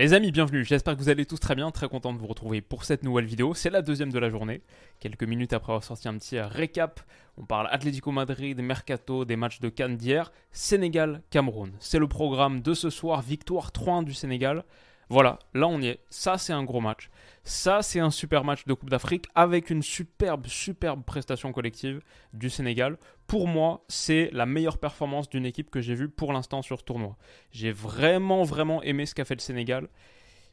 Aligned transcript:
Les 0.00 0.14
amis, 0.14 0.30
bienvenue. 0.30 0.64
J'espère 0.64 0.94
que 0.94 1.00
vous 1.00 1.08
allez 1.08 1.26
tous 1.26 1.40
très 1.40 1.56
bien. 1.56 1.72
Très 1.72 1.88
content 1.88 2.12
de 2.12 2.18
vous 2.18 2.28
retrouver 2.28 2.60
pour 2.60 2.84
cette 2.84 3.02
nouvelle 3.02 3.24
vidéo. 3.24 3.52
C'est 3.52 3.68
la 3.68 3.82
deuxième 3.82 4.12
de 4.12 4.18
la 4.20 4.30
journée. 4.30 4.62
Quelques 5.00 5.24
minutes 5.24 5.52
après 5.52 5.72
avoir 5.72 5.82
sorti 5.82 6.06
un 6.06 6.16
petit 6.16 6.38
récap, 6.38 7.00
on 7.36 7.44
parle 7.44 7.66
Atlético 7.72 8.12
Madrid, 8.12 8.56
Mercato, 8.60 9.24
des 9.24 9.34
matchs 9.34 9.58
de 9.58 9.68
Cannes 9.68 9.96
d'hier, 9.96 10.30
Sénégal-Cameroun. 10.52 11.72
C'est 11.80 11.98
le 11.98 12.06
programme 12.06 12.62
de 12.62 12.74
ce 12.74 12.90
soir. 12.90 13.22
Victoire 13.22 13.72
3-1 13.72 14.04
du 14.04 14.14
Sénégal. 14.14 14.62
Voilà, 15.10 15.38
là 15.54 15.66
on 15.68 15.80
y 15.80 15.86
est. 15.86 16.00
Ça, 16.10 16.36
c'est 16.36 16.52
un 16.52 16.64
gros 16.64 16.80
match. 16.80 17.10
Ça, 17.42 17.80
c'est 17.80 18.00
un 18.00 18.10
super 18.10 18.44
match 18.44 18.66
de 18.66 18.74
Coupe 18.74 18.90
d'Afrique 18.90 19.26
avec 19.34 19.70
une 19.70 19.82
superbe, 19.82 20.46
superbe 20.46 21.02
prestation 21.02 21.50
collective 21.52 22.02
du 22.34 22.50
Sénégal. 22.50 22.98
Pour 23.26 23.48
moi, 23.48 23.84
c'est 23.88 24.28
la 24.32 24.44
meilleure 24.44 24.78
performance 24.78 25.30
d'une 25.30 25.46
équipe 25.46 25.70
que 25.70 25.80
j'ai 25.80 25.94
vue 25.94 26.10
pour 26.10 26.32
l'instant 26.32 26.60
sur 26.60 26.78
ce 26.78 26.84
tournoi. 26.84 27.16
J'ai 27.50 27.72
vraiment, 27.72 28.42
vraiment 28.42 28.82
aimé 28.82 29.06
ce 29.06 29.14
qu'a 29.14 29.24
fait 29.24 29.34
le 29.34 29.40
Sénégal. 29.40 29.88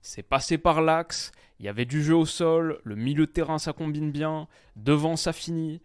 C'est 0.01 0.23
passé 0.23 0.57
par 0.57 0.81
l'axe, 0.81 1.31
il 1.59 1.65
y 1.65 1.69
avait 1.69 1.85
du 1.85 2.03
jeu 2.03 2.15
au 2.15 2.25
sol, 2.25 2.79
le 2.83 2.95
milieu 2.95 3.25
de 3.25 3.31
terrain 3.31 3.57
ça 3.57 3.73
combine 3.73 4.11
bien, 4.11 4.47
devant 4.75 5.15
ça 5.15 5.33
finit. 5.33 5.81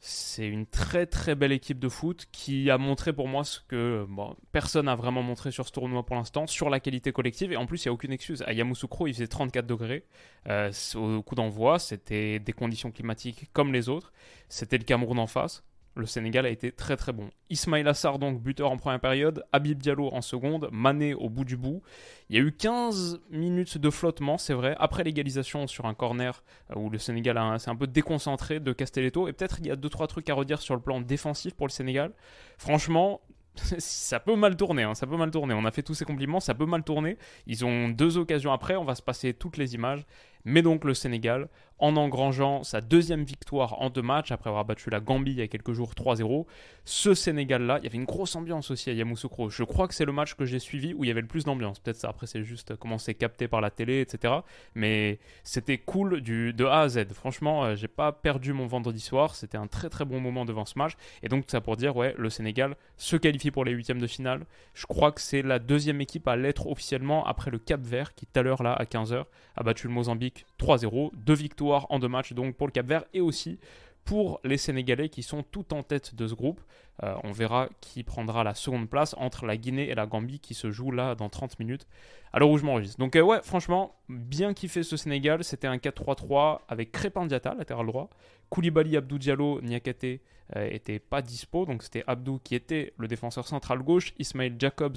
C'est 0.00 0.46
une 0.46 0.66
très 0.66 1.06
très 1.06 1.34
belle 1.34 1.50
équipe 1.50 1.80
de 1.80 1.88
foot 1.88 2.26
qui 2.30 2.70
a 2.70 2.78
montré 2.78 3.12
pour 3.12 3.26
moi 3.26 3.42
ce 3.42 3.60
que 3.66 4.06
personne 4.52 4.86
n'a 4.86 4.94
vraiment 4.94 5.22
montré 5.22 5.50
sur 5.50 5.66
ce 5.66 5.72
tournoi 5.72 6.06
pour 6.06 6.14
l'instant, 6.14 6.46
sur 6.46 6.70
la 6.70 6.78
qualité 6.78 7.10
collective. 7.10 7.52
Et 7.52 7.56
en 7.56 7.66
plus, 7.66 7.84
il 7.84 7.88
n'y 7.88 7.90
a 7.90 7.92
aucune 7.94 8.12
excuse. 8.12 8.42
À 8.42 8.52
Yamoussoukro, 8.52 9.08
il 9.08 9.14
faisait 9.14 9.26
34 9.26 9.66
degrés 9.66 10.04
euh, 10.48 10.70
au 10.94 11.22
coup 11.22 11.34
d'envoi. 11.34 11.80
C'était 11.80 12.38
des 12.38 12.52
conditions 12.52 12.92
climatiques 12.92 13.50
comme 13.52 13.72
les 13.72 13.88
autres. 13.88 14.12
C'était 14.48 14.78
le 14.78 14.84
Cameroun 14.84 15.18
en 15.18 15.26
face 15.26 15.64
le 15.98 16.06
Sénégal 16.06 16.46
a 16.46 16.48
été 16.48 16.72
très 16.72 16.96
très 16.96 17.12
bon. 17.12 17.28
Ismail 17.50 17.86
Assar, 17.86 18.18
donc 18.18 18.40
buteur 18.40 18.70
en 18.70 18.76
première 18.76 19.00
période, 19.00 19.44
Habib 19.52 19.78
Diallo 19.78 20.08
en 20.12 20.22
seconde, 20.22 20.68
Mané 20.72 21.14
au 21.14 21.28
bout 21.28 21.44
du 21.44 21.56
bout. 21.56 21.82
Il 22.30 22.36
y 22.36 22.38
a 22.38 22.42
eu 22.42 22.52
15 22.52 23.20
minutes 23.30 23.78
de 23.78 23.90
flottement, 23.90 24.38
c'est 24.38 24.54
vrai, 24.54 24.76
après 24.78 25.04
l'égalisation 25.04 25.66
sur 25.66 25.86
un 25.86 25.94
corner 25.94 26.42
euh, 26.70 26.78
où 26.78 26.90
le 26.90 26.98
Sénégal 26.98 27.38
s'est 27.60 27.70
un 27.70 27.76
peu 27.76 27.86
déconcentré 27.86 28.60
de 28.60 28.72
Castelletto. 28.72 29.28
Et 29.28 29.32
peut-être 29.32 29.58
il 29.60 29.66
y 29.66 29.70
a 29.70 29.76
2-3 29.76 30.06
trucs 30.06 30.30
à 30.30 30.34
redire 30.34 30.60
sur 30.60 30.74
le 30.74 30.80
plan 30.80 31.00
défensif 31.00 31.54
pour 31.54 31.66
le 31.66 31.72
Sénégal. 31.72 32.12
Franchement, 32.56 33.20
ça 33.78 34.20
peut 34.20 34.36
mal 34.36 34.56
tourner, 34.56 34.82
hein, 34.82 34.94
ça 34.94 35.06
peut 35.06 35.16
mal 35.16 35.30
tourner. 35.30 35.54
On 35.54 35.64
a 35.64 35.70
fait 35.70 35.82
tous 35.82 35.94
ces 35.94 36.04
compliments, 36.04 36.40
ça 36.40 36.54
peut 36.54 36.66
mal 36.66 36.82
tourner. 36.82 37.16
Ils 37.46 37.64
ont 37.64 37.88
deux 37.88 38.18
occasions 38.18 38.52
après, 38.52 38.76
on 38.76 38.84
va 38.84 38.94
se 38.94 39.02
passer 39.02 39.34
toutes 39.34 39.56
les 39.56 39.74
images. 39.74 40.06
Mais 40.44 40.62
donc 40.62 40.84
le 40.84 40.94
Sénégal, 40.94 41.48
en 41.78 41.96
engrangeant 41.96 42.64
sa 42.64 42.80
deuxième 42.80 43.22
victoire 43.22 43.80
en 43.80 43.90
deux 43.90 44.02
matchs, 44.02 44.32
après 44.32 44.50
avoir 44.50 44.64
battu 44.64 44.90
la 44.90 45.00
Gambie 45.00 45.32
il 45.32 45.38
y 45.38 45.42
a 45.42 45.48
quelques 45.48 45.72
jours 45.72 45.92
3-0, 45.94 46.46
ce 46.84 47.14
Sénégal-là, 47.14 47.78
il 47.78 47.84
y 47.84 47.86
avait 47.86 47.98
une 47.98 48.04
grosse 48.04 48.34
ambiance 48.34 48.70
aussi 48.70 48.90
à 48.90 48.92
Yamoussoukro. 48.94 49.50
Je 49.50 49.62
crois 49.62 49.86
que 49.86 49.94
c'est 49.94 50.04
le 50.04 50.12
match 50.12 50.34
que 50.34 50.44
j'ai 50.44 50.58
suivi 50.58 50.94
où 50.94 51.04
il 51.04 51.08
y 51.08 51.10
avait 51.10 51.20
le 51.20 51.26
plus 51.26 51.44
d'ambiance. 51.44 51.78
Peut-être 51.78 51.96
ça, 51.96 52.08
après 52.08 52.26
c'est 52.26 52.42
juste 52.42 52.74
comment 52.76 52.98
c'est 52.98 53.14
capté 53.14 53.46
par 53.46 53.60
la 53.60 53.70
télé, 53.70 54.00
etc. 54.00 54.34
Mais 54.74 55.18
c'était 55.44 55.78
cool 55.78 56.20
du, 56.20 56.52
de 56.52 56.64
A 56.64 56.80
à 56.80 56.88
Z. 56.88 57.12
Franchement, 57.12 57.64
euh, 57.64 57.76
j'ai 57.76 57.88
pas 57.88 58.10
perdu 58.12 58.52
mon 58.52 58.66
vendredi 58.66 59.00
soir. 59.00 59.34
C'était 59.34 59.58
un 59.58 59.66
très 59.66 59.88
très 59.88 60.04
bon 60.04 60.20
moment 60.20 60.44
devant 60.44 60.64
ce 60.64 60.78
match. 60.78 60.94
Et 61.22 61.28
donc 61.28 61.44
ça 61.46 61.60
pour 61.60 61.76
dire, 61.76 61.96
ouais, 61.96 62.14
le 62.18 62.30
Sénégal 62.30 62.76
se 62.96 63.16
qualifie 63.16 63.50
pour 63.50 63.64
les 63.64 63.72
huitièmes 63.72 64.00
de 64.00 64.06
finale. 64.06 64.46
Je 64.74 64.86
crois 64.86 65.12
que 65.12 65.20
c'est 65.20 65.42
la 65.42 65.58
deuxième 65.58 66.00
équipe 66.00 66.26
à 66.26 66.36
l'être 66.36 66.66
officiellement 66.66 67.24
après 67.26 67.50
le 67.50 67.58
Cap 67.58 67.80
Vert 67.82 68.14
qui 68.14 68.26
tout 68.26 68.40
à 68.40 68.42
l'heure 68.42 68.62
là 68.62 68.72
à 68.72 68.84
15h 68.84 69.24
a 69.56 69.62
battu 69.62 69.88
le 69.88 69.92
Mozambique 69.92 70.27
3-0. 70.58 71.10
Deux 71.14 71.34
victoires 71.34 71.86
en 71.90 71.98
deux 71.98 72.08
matchs 72.08 72.32
donc 72.32 72.56
pour 72.56 72.66
le 72.66 72.72
Cap 72.72 72.86
Vert 72.86 73.04
et 73.14 73.20
aussi 73.20 73.58
pour 74.04 74.40
les 74.42 74.56
Sénégalais 74.56 75.10
qui 75.10 75.22
sont 75.22 75.42
tout 75.42 75.74
en 75.74 75.82
tête 75.82 76.14
de 76.14 76.26
ce 76.26 76.34
groupe. 76.34 76.60
Euh, 77.02 77.14
on 77.24 77.30
verra 77.32 77.68
qui 77.80 78.02
prendra 78.02 78.42
la 78.42 78.54
seconde 78.54 78.88
place 78.88 79.14
entre 79.18 79.44
la 79.44 79.56
Guinée 79.56 79.90
et 79.90 79.94
la 79.94 80.06
Gambie 80.06 80.40
qui 80.40 80.54
se 80.54 80.70
joue 80.70 80.90
là 80.90 81.14
dans 81.14 81.28
30 81.28 81.58
minutes 81.60 81.86
à 82.32 82.44
où 82.44 82.56
je 82.56 82.64
m'enregistre. 82.64 82.98
Donc 82.98 83.16
euh, 83.16 83.20
ouais, 83.20 83.40
franchement, 83.42 83.94
bien 84.08 84.54
kiffé 84.54 84.82
ce 84.82 84.96
Sénégal. 84.96 85.44
C'était 85.44 85.66
un 85.66 85.76
4-3-3 85.76 86.60
avec 86.68 86.90
Crépin 86.90 87.26
Diata, 87.26 87.54
latéral 87.54 87.86
droit. 87.86 88.08
Koulibaly, 88.48 88.96
Abdou 88.96 89.18
Diallo, 89.18 89.60
Niakate 89.60 90.20
euh, 90.56 90.98
pas 91.10 91.22
dispo. 91.22 91.66
Donc 91.66 91.82
c'était 91.82 92.04
Abdou 92.06 92.40
qui 92.42 92.54
était 92.54 92.92
le 92.98 93.08
défenseur 93.08 93.46
central 93.46 93.80
gauche. 93.80 94.12
Ismail 94.18 94.54
Jacobs, 94.58 94.96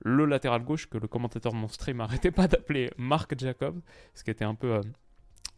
le 0.00 0.24
latéral 0.24 0.62
gauche, 0.64 0.88
que 0.88 0.98
le 0.98 1.08
commentateur 1.08 1.52
de 1.52 1.58
mon 1.58 1.68
stream 1.68 1.96
n'arrêtait 1.98 2.30
pas 2.30 2.48
d'appeler 2.48 2.90
Marc 2.96 3.38
Jacobs, 3.38 3.80
ce 4.14 4.24
qui 4.24 4.30
était 4.30 4.44
un 4.44 4.54
peu 4.54 4.80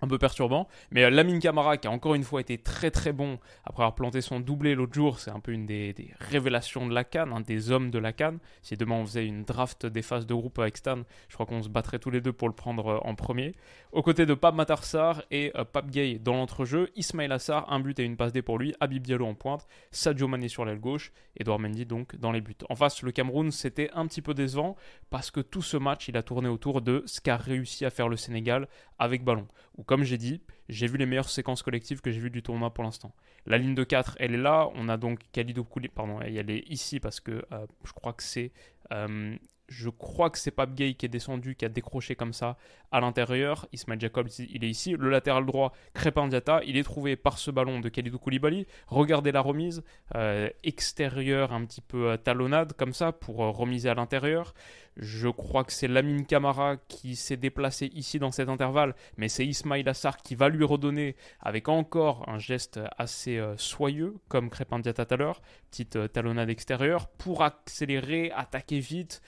un 0.03 0.09
peu 0.09 0.19
perturbant. 0.19 0.69
Mais 0.91 1.05
euh, 1.05 1.11
Lamine 1.11 1.39
Camara, 1.39 1.77
qui 1.77 1.89
a 1.89 1.91
encore 1.91 2.15
une 2.15 2.25
fois 2.25 2.41
été 2.41 2.59
très 2.59 2.91
très 2.91 3.13
bon 3.13 3.39
après 3.65 3.83
avoir 3.83 3.95
planté 3.95 4.21
son 4.21 4.41
doublé 4.41 4.75
l'autre 4.75 4.95
jour, 4.95 5.19
c'est 5.19 5.31
un 5.31 5.41
peu 5.41 5.53
une 5.53 5.67
des, 5.67 5.95
révélations 6.21 6.87
de 6.87 6.95
la 6.95 7.05
Cannes, 7.05 7.33
hein, 7.33 7.41
des 7.41 7.71
hommes 7.71 7.91
de 7.91 7.99
la 7.99 8.13
Cannes. 8.13 8.39
Si 8.63 8.77
demain 8.77 8.97
on 8.97 9.07
faisait 9.07 9.27
une 9.27 9.45
draft 9.45 9.87
des 9.87 10.03
phases 10.03 10.27
de 10.27 10.35
groupe 10.35 10.59
avec 10.59 10.77
Stan, 10.77 10.99
je 11.29 11.35
crois 11.35 11.47
qu'on 11.47 11.63
se 11.63 11.69
battrait 11.69 11.99
tous 11.99 12.11
les 12.11 12.21
deux 12.21 12.33
pour 12.33 12.49
le 12.49 12.55
prendre 12.55 12.87
euh, 12.87 12.99
en 13.03 13.15
premier. 13.15 13.55
Aux 13.93 14.03
côtés 14.03 14.27
de 14.27 14.35
Pab 14.35 14.55
Matarsar 14.55 15.23
et 15.31 15.53
euh, 15.57 15.65
Pape 15.65 15.91
Gay 15.91 16.19
dans 16.19 16.35
l'entrejeu, 16.35 16.91
Ismail 16.97 17.33
Assar, 17.33 17.73
un 17.73 17.81
but 17.81 17.99
et 17.99 18.05
une 18.05 18.17
passe 18.17 18.33
D 18.33 18.43
pour 18.43 18.59
lui, 18.59 18.75
Habib 18.81 19.03
Diallo 19.03 19.27
en 19.27 19.35
pointe, 19.35 19.67
Sadio 19.91 20.29
Mané 20.29 20.49
sur 20.49 20.65
l'aile 20.65 20.81
gauche, 20.81 21.13
Edouard 21.37 21.59
Mendy 21.59 21.87
donc 21.87 22.17
dans 22.17 22.33
les 22.33 22.41
buts. 22.41 22.57
En 22.69 22.75
face, 22.75 23.03
le 23.03 23.13
Cameroun, 23.13 23.51
c'était 23.51 23.91
un 23.95 24.07
petit 24.07 24.23
peu 24.23 24.35
décevant 24.35 24.77
parce 25.11 25.31
que 25.31 25.41
tout 25.41 25.63
ce 25.63 25.77
match, 25.77 26.09
il 26.09 26.17
a 26.17 26.23
tourné 26.23 26.49
autour 26.49 26.83
de 26.83 27.03
ce 27.07 27.21
qu'a 27.21 27.37
réussi 27.37 27.85
à 27.85 27.91
faire 27.91 28.09
le 28.09 28.17
Sénégal 28.17 28.69
avec 28.99 29.25
ballon. 29.25 29.47
Ou 29.77 29.83
j'ai 30.03 30.19
dit, 30.19 30.41
j'ai 30.69 30.87
vu 30.87 30.97
les 30.99 31.07
meilleures 31.07 31.29
séquences 31.29 31.63
collectives 31.63 32.01
que 32.01 32.11
j'ai 32.11 32.21
vues 32.21 32.31
du 32.31 32.43
tournoi 32.43 32.73
pour 32.73 32.85
l'instant. 32.85 33.15
La 33.47 33.59
ligne 33.59 33.75
de 33.75 33.85
4, 33.85 34.17
elle 34.19 34.35
est 34.35 34.39
là. 34.39 34.71
On 34.75 34.89
a 34.89 34.97
donc 34.97 35.21
Khalidou 35.33 35.65
Koulibaly, 35.65 35.95
pardon, 35.95 36.21
elle 36.21 36.51
est 36.51 36.65
ici 36.69 36.99
parce 37.01 37.21
que 37.21 37.45
euh, 37.53 37.67
je 37.85 37.93
crois 37.93 38.15
que 38.15 38.23
c'est 38.23 38.51
euh, 38.93 39.37
je 39.69 39.89
crois 39.89 40.31
que 40.31 40.39
c'est 40.39 40.51
Pape 40.51 40.75
Gay 40.75 40.95
qui 40.95 41.07
est 41.07 41.09
descendu, 41.09 41.55
qui 41.55 41.65
a 41.65 41.69
décroché 41.69 42.15
comme 42.17 42.33
ça 42.33 42.57
à 42.93 43.01
l'intérieur. 43.01 43.67
Ismail 43.73 43.99
Jacobs, 43.99 44.29
il 44.39 44.65
est 44.65 44.69
ici. 44.69 44.95
Le 44.99 45.11
latéral 45.11 45.47
droit, 45.47 45.73
Crépin 45.95 46.29
Diata, 46.29 46.61
il 46.67 46.77
est 46.77 46.83
trouvé 46.83 47.17
par 47.17 47.39
ce 47.39 47.51
ballon 47.51 47.81
de 47.81 47.89
Khalidou 47.89 48.19
Koulibaly. 48.19 48.67
Regardez 48.87 49.33
la 49.33 49.41
remise, 49.41 49.83
euh, 50.15 50.49
extérieure 50.63 51.53
un 51.53 51.65
petit 51.65 51.81
peu 51.81 52.11
euh, 52.11 52.17
talonnade 52.17 52.75
comme 52.75 52.93
ça 52.93 53.13
pour 53.13 53.43
euh, 53.43 53.51
remiser 53.51 53.89
à 53.89 53.95
l'intérieur. 53.95 54.55
Je 54.97 55.29
crois 55.29 55.65
que 55.65 55.73
c'est 55.73 55.89
Lamine 55.89 56.25
Camara 56.25 56.77
qui 56.77 57.17
s'est 57.17 57.37
déplacé 57.37 57.87
ici 57.95 58.21
dans 58.21 58.31
cet 58.31 58.49
intervalle, 58.49 58.95
mais 59.17 59.29
c'est 59.29 59.45
Ismail 59.45 59.89
Assar 59.89 60.19
qui 60.19 60.37
va 60.37 60.49
lui 60.49 60.65
redonner 60.65 61.17
avec 61.41 61.69
encore 61.69 62.29
un 62.29 62.39
geste 62.39 62.79
assez 62.97 63.43
soyeux, 63.57 64.15
comme 64.29 64.51
Crépin 64.51 64.79
Diata 64.79 65.05
tout 65.05 65.15
à 65.15 65.17
l'heure, 65.17 65.43
petite 65.69 66.13
talonnade 66.13 66.49
extérieure, 66.49 67.09
pour 67.09 67.43
accélérer, 67.43 68.31
attaquer 68.37 68.79
vite 68.79 69.21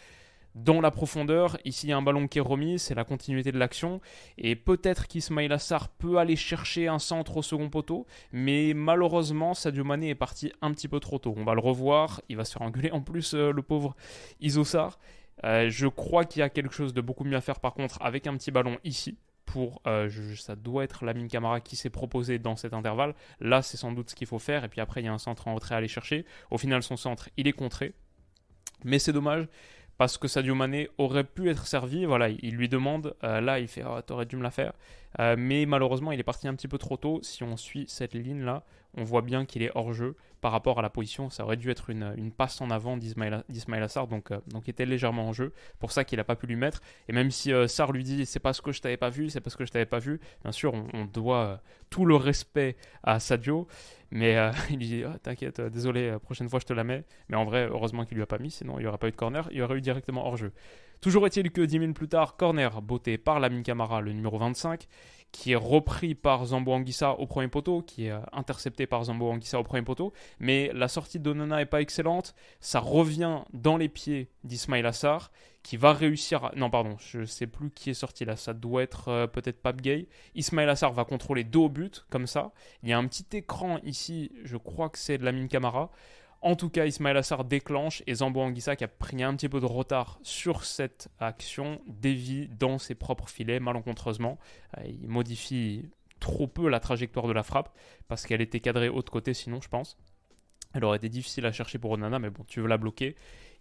dans 0.56 0.80
la 0.80 0.90
profondeur. 0.90 1.58
Ici, 1.64 1.86
il 1.86 1.90
y 1.90 1.92
a 1.92 1.96
un 1.96 2.02
ballon 2.02 2.26
qui 2.26 2.38
est 2.38 2.42
remis, 2.42 2.78
c'est 2.78 2.94
la 2.94 3.04
continuité 3.04 3.52
de 3.52 3.58
l'action. 3.58 4.00
Et 4.38 4.56
peut-être 4.56 5.06
qu'Ismail 5.06 5.52
Assar 5.52 5.88
peut 5.88 6.16
aller 6.16 6.34
chercher 6.34 6.88
un 6.88 6.98
centre 6.98 7.36
au 7.36 7.42
second 7.42 7.68
poteau, 7.68 8.06
mais 8.32 8.72
malheureusement, 8.74 9.54
Sadio 9.54 9.84
Mané 9.84 10.10
est 10.10 10.14
parti 10.14 10.52
un 10.62 10.72
petit 10.72 10.88
peu 10.88 10.98
trop 10.98 11.18
tôt. 11.18 11.34
On 11.36 11.44
va 11.44 11.54
le 11.54 11.60
revoir, 11.60 12.22
il 12.28 12.36
va 12.36 12.44
se 12.44 12.52
faire 12.52 12.62
engueuler 12.62 12.90
en 12.90 13.02
plus, 13.02 13.34
euh, 13.34 13.52
le 13.52 13.62
pauvre 13.62 13.94
Isosar. 14.40 14.98
Euh, 15.44 15.68
je 15.68 15.86
crois 15.86 16.24
qu'il 16.24 16.40
y 16.40 16.42
a 16.42 16.48
quelque 16.48 16.72
chose 16.72 16.94
de 16.94 17.02
beaucoup 17.02 17.24
mieux 17.24 17.36
à 17.36 17.42
faire 17.42 17.60
par 17.60 17.74
contre 17.74 18.00
avec 18.00 18.26
un 18.26 18.36
petit 18.36 18.50
ballon 18.50 18.78
ici. 18.82 19.18
Pour, 19.44 19.80
euh, 19.86 20.10
ça 20.34 20.56
doit 20.56 20.82
être 20.82 21.04
Lamine 21.04 21.28
Camara 21.28 21.60
qui 21.60 21.76
s'est 21.76 21.90
proposé 21.90 22.40
dans 22.40 22.56
cet 22.56 22.74
intervalle. 22.74 23.14
Là, 23.40 23.62
c'est 23.62 23.76
sans 23.76 23.92
doute 23.92 24.10
ce 24.10 24.14
qu'il 24.16 24.26
faut 24.26 24.40
faire. 24.40 24.64
Et 24.64 24.68
puis 24.68 24.80
après, 24.80 25.02
il 25.02 25.04
y 25.04 25.08
a 25.08 25.12
un 25.12 25.18
centre 25.18 25.46
en 25.46 25.54
retrait 25.54 25.76
à 25.76 25.78
aller 25.78 25.86
chercher. 25.86 26.24
Au 26.50 26.58
final, 26.58 26.82
son 26.82 26.96
centre, 26.96 27.28
il 27.36 27.46
est 27.46 27.52
contré. 27.52 27.94
Mais 28.84 28.98
c'est 28.98 29.12
dommage 29.12 29.46
parce 29.98 30.18
que 30.18 30.28
Sadio 30.28 30.54
Mané 30.54 30.88
aurait 30.98 31.24
pu 31.24 31.50
être 31.50 31.66
servi. 31.66 32.04
Voilà, 32.04 32.28
il 32.28 32.54
lui 32.56 32.68
demande, 32.68 33.14
euh, 33.24 33.40
là 33.40 33.58
il 33.60 33.68
fait 33.68 33.84
oh, 33.84 34.00
T'aurais 34.02 34.26
dû 34.26 34.36
me 34.36 34.42
la 34.42 34.50
faire. 34.50 34.72
mais 35.18 35.64
malheureusement, 35.66 36.12
il 36.12 36.20
est 36.20 36.24
parti 36.24 36.48
un 36.48 36.54
petit 36.54 36.68
peu 36.68 36.78
trop 36.78 36.96
tôt. 36.96 37.20
Si 37.22 37.42
on 37.42 37.56
suit 37.56 37.86
cette 37.88 38.14
ligne-là, 38.14 38.64
on 38.96 39.04
voit 39.04 39.22
bien 39.22 39.44
qu'il 39.44 39.62
est 39.62 39.70
hors 39.74 39.92
jeu 39.92 40.16
par 40.40 40.52
rapport 40.52 40.78
à 40.78 40.82
la 40.82 40.90
position. 40.90 41.30
Ça 41.30 41.44
aurait 41.44 41.56
dû 41.56 41.70
être 41.70 41.90
une, 41.90 42.32
passe 42.36 42.60
en 42.60 42.70
avant 42.70 42.96
d'Ismail 42.96 43.42
Assar, 43.82 44.06
donc, 44.06 44.30
euh, 44.30 44.40
donc 44.48 44.68
était 44.68 44.86
légèrement 44.86 45.28
en 45.28 45.32
jeu. 45.32 45.52
Pour 45.78 45.92
ça 45.92 46.04
qu'il 46.04 46.18
n'a 46.18 46.24
pas 46.24 46.36
pu 46.36 46.46
lui 46.46 46.56
mettre. 46.56 46.80
Et 47.08 47.12
même 47.12 47.30
si 47.30 47.52
euh, 47.52 47.66
lui 47.92 48.04
dit 48.04 48.26
c'est 48.26 48.40
pas 48.40 48.52
ce 48.52 48.62
que 48.62 48.72
je 48.72 48.80
t'avais 48.80 48.96
pas 48.96 49.10
vu, 49.10 49.30
c'est 49.30 49.40
parce 49.40 49.56
que 49.56 49.64
je 49.64 49.72
t'avais 49.72 49.86
pas 49.86 49.98
vu, 49.98 50.20
bien 50.42 50.52
sûr, 50.52 50.74
on, 50.74 51.04
doit 51.04 51.44
euh, 51.44 51.56
tout 51.90 52.04
le 52.04 52.16
respect 52.16 52.76
à 53.02 53.20
Sadio. 53.20 53.66
Mais 54.10 54.36
il 54.70 54.78
lui 54.78 54.86
dit 54.86 55.02
oh, 55.04 55.16
T'inquiète, 55.22 55.60
désolé, 55.60 56.16
prochaine 56.22 56.48
fois 56.48 56.60
je 56.60 56.66
te 56.66 56.72
la 56.72 56.84
mets. 56.84 57.04
Mais 57.28 57.36
en 57.36 57.44
vrai, 57.44 57.66
heureusement 57.66 58.04
qu'il 58.04 58.16
lui 58.16 58.22
a 58.22 58.26
pas 58.26 58.38
mis, 58.38 58.50
sinon 58.50 58.78
il 58.78 58.82
n'y 58.82 58.86
aurait 58.86 58.98
pas 58.98 59.08
eu 59.08 59.12
de 59.12 59.16
corner, 59.16 59.48
il 59.50 59.58
y 59.58 59.62
aurait 59.62 59.78
eu 59.78 59.80
directement 59.80 60.26
hors 60.26 60.36
jeu. 60.36 60.52
Toujours 61.00 61.26
est-il 61.26 61.50
que 61.50 61.60
10 61.60 61.78
minutes 61.78 61.96
plus 61.96 62.08
tard, 62.08 62.36
corner 62.36 62.82
botté 62.82 63.18
par 63.18 63.40
Lamine 63.40 63.62
Camara, 63.62 64.00
le 64.00 64.12
numéro 64.12 64.38
25, 64.38 64.86
qui 65.32 65.52
est 65.52 65.56
repris 65.56 66.14
par 66.14 66.46
Zambo 66.46 66.72
Anguissa 66.72 67.12
au 67.12 67.26
premier 67.26 67.48
poteau, 67.48 67.82
qui 67.82 68.06
est 68.06 68.10
euh, 68.10 68.20
intercepté 68.32 68.86
par 68.86 69.04
Zambo 69.04 69.30
Anguissa 69.30 69.60
au 69.60 69.64
premier 69.64 69.82
poteau. 69.82 70.12
Mais 70.40 70.70
la 70.72 70.88
sortie 70.88 71.20
d'Onana 71.20 71.56
n'est 71.56 71.66
pas 71.66 71.82
excellente. 71.82 72.34
Ça 72.60 72.80
revient 72.80 73.40
dans 73.52 73.76
les 73.76 73.88
pieds 73.88 74.30
d'Ismail 74.44 74.86
Assar, 74.86 75.30
qui 75.62 75.76
va 75.76 75.92
réussir. 75.92 76.50
Non, 76.56 76.70
pardon, 76.70 76.96
je 76.98 77.20
ne 77.20 77.24
sais 77.26 77.46
plus 77.46 77.70
qui 77.70 77.90
est 77.90 77.94
sorti 77.94 78.24
là. 78.24 78.36
Ça 78.36 78.54
doit 78.54 78.82
être 78.82 79.08
euh, 79.08 79.26
peut-être 79.26 79.60
Pape 79.60 79.82
Gay. 79.82 80.08
Ismail 80.34 80.68
Assar 80.68 80.92
va 80.92 81.04
contrôler 81.04 81.44
deux 81.44 81.58
au 81.58 81.68
but, 81.68 82.06
comme 82.08 82.26
ça. 82.26 82.52
Il 82.82 82.88
y 82.88 82.92
a 82.92 82.98
un 82.98 83.06
petit 83.06 83.26
écran 83.36 83.78
ici, 83.82 84.32
je 84.44 84.56
crois 84.56 84.88
que 84.88 84.98
c'est 84.98 85.18
de 85.18 85.24
la 85.24 85.32
mine 85.32 85.48
Camara. 85.48 85.90
En 86.46 86.54
tout 86.54 86.70
cas, 86.70 86.86
Ismail 86.86 87.16
Assar 87.16 87.44
déclenche 87.44 88.04
et 88.06 88.14
Zambo 88.14 88.40
Anguissa, 88.40 88.76
qui 88.76 88.84
a 88.84 88.88
pris 88.88 89.20
un 89.20 89.34
petit 89.34 89.48
peu 89.48 89.58
de 89.58 89.66
retard 89.66 90.20
sur 90.22 90.64
cette 90.64 91.08
action, 91.18 91.80
dévie 91.88 92.46
dans 92.46 92.78
ses 92.78 92.94
propres 92.94 93.28
filets 93.28 93.58
malencontreusement. 93.58 94.38
Euh, 94.78 94.82
il 94.86 95.08
modifie 95.08 95.90
trop 96.20 96.46
peu 96.46 96.68
la 96.68 96.78
trajectoire 96.78 97.26
de 97.26 97.32
la 97.32 97.42
frappe 97.42 97.76
parce 98.06 98.26
qu'elle 98.26 98.40
était 98.40 98.60
cadrée 98.60 98.88
haut 98.88 99.02
de 99.02 99.10
côté, 99.10 99.34
sinon, 99.34 99.60
je 99.60 99.68
pense. 99.68 99.98
Elle 100.72 100.84
aurait 100.84 100.98
été 100.98 101.08
difficile 101.08 101.46
à 101.46 101.50
chercher 101.50 101.80
pour 101.80 101.90
Onana, 101.90 102.20
mais 102.20 102.30
bon, 102.30 102.44
tu 102.46 102.60
veux 102.60 102.68
la 102.68 102.78
bloquer. 102.78 103.16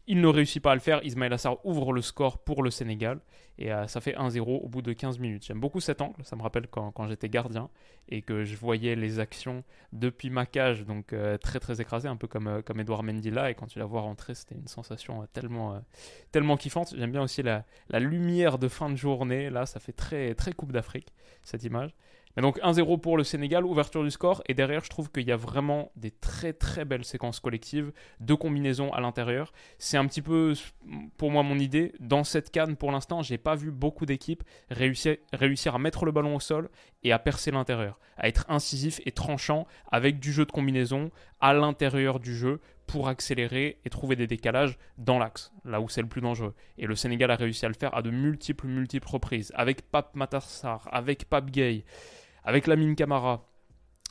Il 0.07 0.22
ne 0.22 0.28
réussit 0.28 0.62
pas 0.62 0.72
à 0.72 0.75
le 0.75 0.81
faire. 0.81 1.04
Ismail 1.04 1.34
Assar 1.34 1.66
ouvre 1.66 1.92
le 1.92 2.02
score 2.02 2.38
pour 2.38 2.62
le 2.62 2.69
Sénégal. 2.69 3.19
Et 3.57 3.72
euh, 3.72 3.88
ça 3.88 4.02
fait 4.02 4.13
1-0 4.13 4.42
au 4.42 4.68
bout 4.68 4.81
de 4.81 4.94
15 4.94 5.18
minutes. 5.19 5.46
J'aime 5.46 5.60
beaucoup 5.60 5.80
cet 5.80 6.02
angle. 6.02 6.24
Ça 6.24 6.36
me 6.36 6.42
rappelle 6.42 6.68
quand, 6.68 7.07
j'étais 7.07 7.30
gardien 7.30 7.69
et 8.10 8.22
que 8.22 8.44
je 8.44 8.56
voyais 8.56 8.96
les 8.96 9.19
actions 9.19 9.63
depuis 9.94 10.30
ma 10.30 10.46
cage. 10.46 10.86
Donc 10.86 11.13
euh, 11.13 11.38
très 11.38 11.60
très 11.60 11.81
écrasé, 11.81 12.07
un 12.07 12.18
peu 12.18 12.28
comme, 12.28 12.48
euh, 12.48 12.62
comme 12.62 12.80
Edouard 12.80 13.04
Mendy 13.04 13.31
là. 13.31 13.50
Et 13.50 13.56
quand 13.56 13.68
tu 13.68 13.80
la 13.80 13.86
vois 13.86 14.02
rentrer, 14.02 14.36
c'était 14.36 14.56
une 14.56 14.68
sensation 14.68 15.25
tellement, 15.34 15.81
tellement 16.31 16.58
kiffante. 16.58 16.94
J'aime 16.98 17.12
bien 17.12 17.22
aussi 17.22 17.42
la, 17.42 17.66
la, 17.90 18.00
lumière 18.00 18.58
de 18.60 18.68
fin 18.68 18.90
de 18.90 18.96
journée. 18.96 19.50
Là, 19.50 19.66
ça 19.66 19.80
fait 19.80 19.94
très, 19.94 20.36
très 20.36 20.51
Coupe 20.51 20.72
d'Afrique, 20.72 21.13
cette 21.44 21.63
image. 21.63 21.96
Mais 22.36 22.42
donc 22.42 22.60
1-0 22.60 23.00
pour 23.00 23.18
le 23.18 23.24
Sénégal, 23.24 23.66
ouverture 23.66 24.04
du 24.04 24.12
score. 24.12 24.44
Et 24.48 24.54
derrière, 24.54 24.84
je 24.84 24.90
trouve 24.90 25.10
qu'il 25.10 25.28
y 25.28 25.32
a 25.32 25.38
vraiment 25.38 25.92
des 25.96 26.12
très 26.12 26.54
très 26.54 26.86
belles 26.86 27.06
séquences 27.06 27.40
collectives, 27.40 27.92
deux 28.20 28.36
combinaisons 28.36 28.92
à 28.94 29.00
l'intérieur. 29.00 29.54
C'est 29.78 29.98
un 29.98 30.06
petit 30.06 30.22
peu, 30.22 30.54
pour 31.18 31.32
moi, 31.32 31.44
mon 31.44 31.58
idée. 31.58 31.94
Dans 32.00 32.24
cette 32.24 32.52
canne, 32.52 32.76
pour 32.76 32.92
l'instant, 32.92 33.22
j'ai 33.22 33.38
pas 33.38 33.56
vu 33.56 33.72
beaucoup 33.72 34.06
d'équipes 34.06 34.44
réussir, 34.70 35.18
à 35.74 35.80
mettre 35.80 36.06
le 36.06 36.12
ballon 36.12 36.36
au 36.36 36.40
sol 36.40 36.70
et 37.04 37.12
à 37.12 37.20
percer 37.20 37.52
l'intérieur, 37.52 38.00
à 38.18 38.28
être 38.28 38.46
incisif 38.50 39.00
et 39.06 39.12
tranchant 39.12 39.68
avec 39.92 40.20
du 40.20 40.34
jeu 40.34 40.46
de 40.46 40.52
combinaison 40.52 41.12
à 41.40 41.54
l'intérieur 41.54 42.20
du 42.20 42.36
jeu 42.36 42.60
pour 42.88 43.08
accélérer 43.08 43.80
et 43.84 43.90
trouver 43.90 44.16
des 44.16 44.28
décalages 44.28 44.78
dans 44.98 45.18
l'axe, 45.18 45.52
là 45.64 45.82
où 45.82 45.90
c'est 45.90 46.02
le 46.02 46.08
plus 46.08 46.22
dangereux. 46.22 46.54
Et 46.78 46.86
le 46.86 46.96
Sénégal 46.96 47.32
a 47.32 47.36
réussi 47.36 47.66
à 47.66 47.68
le 47.68 47.74
faire 47.74 47.96
à 47.96 48.02
de 48.02 48.12
multiples, 48.12 48.68
multiples 48.68 49.08
reprises, 49.08 49.52
avec 49.56 49.82
Pape 49.90 50.16
Matassar, 50.16 50.88
avec 50.92 51.26
Pape 51.26 51.50
Gay, 51.50 51.84
avec 52.45 52.68
Lamine 52.68 52.95
Camara, 52.95 53.45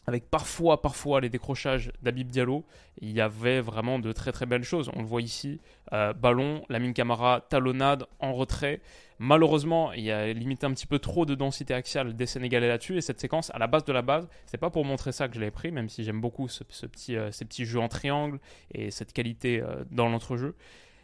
avec 0.06 0.28
parfois, 0.31 0.82
parfois 0.82 1.20
les 1.20 1.31
décrochages 1.31 1.90
d'Abib 2.02 2.28
Diallo, 2.28 2.64
il 3.00 3.12
y 3.12 3.20
avait 3.20 3.60
vraiment 3.60 3.98
de 3.98 4.12
très 4.12 4.32
très 4.32 4.44
belles 4.44 4.64
choses. 4.64 4.90
On 4.94 5.00
le 5.00 5.06
voit 5.06 5.22
ici, 5.22 5.60
euh, 5.92 6.12
ballon, 6.12 6.62
Lamine 6.69 6.92
Camara, 6.92 7.40
talonnade, 7.48 8.04
en 8.20 8.34
retrait. 8.34 8.81
Malheureusement, 9.19 9.92
il 9.92 10.02
y 10.02 10.10
a 10.10 10.32
limité 10.32 10.66
un 10.66 10.72
petit 10.72 10.86
peu 10.86 10.98
trop 10.98 11.25
de 11.25 11.34
densité 11.34 11.72
axiale 11.72 12.14
des 12.14 12.26
Sénégalais 12.26 12.69
là-dessus. 12.69 12.98
Et 12.98 13.00
cette 13.00 13.20
séquence, 13.20 13.50
à 13.54 13.58
la 13.58 13.66
base 13.66 13.84
de 13.84 13.92
la 13.92 14.02
base, 14.02 14.28
c'est 14.46 14.58
pas 14.58 14.70
pour 14.70 14.84
montrer 14.84 15.12
ça 15.12 15.28
que 15.28 15.37
je 15.37 15.40
l'ai 15.40 15.50
pris, 15.50 15.70
même 15.70 15.88
si 15.88 16.04
j'aime 16.04 16.20
beaucoup 16.20 16.48
ce, 16.48 16.64
petit, 16.64 17.16
euh, 17.16 17.30
ces 17.30 17.44
petits 17.44 17.64
jeux 17.64 17.80
en 17.80 17.88
triangle 17.88 18.40
et 18.72 18.90
cette 18.90 19.12
qualité 19.12 19.62
euh, 19.62 19.84
dans 19.90 20.08
l'entrejeu. 20.08 20.54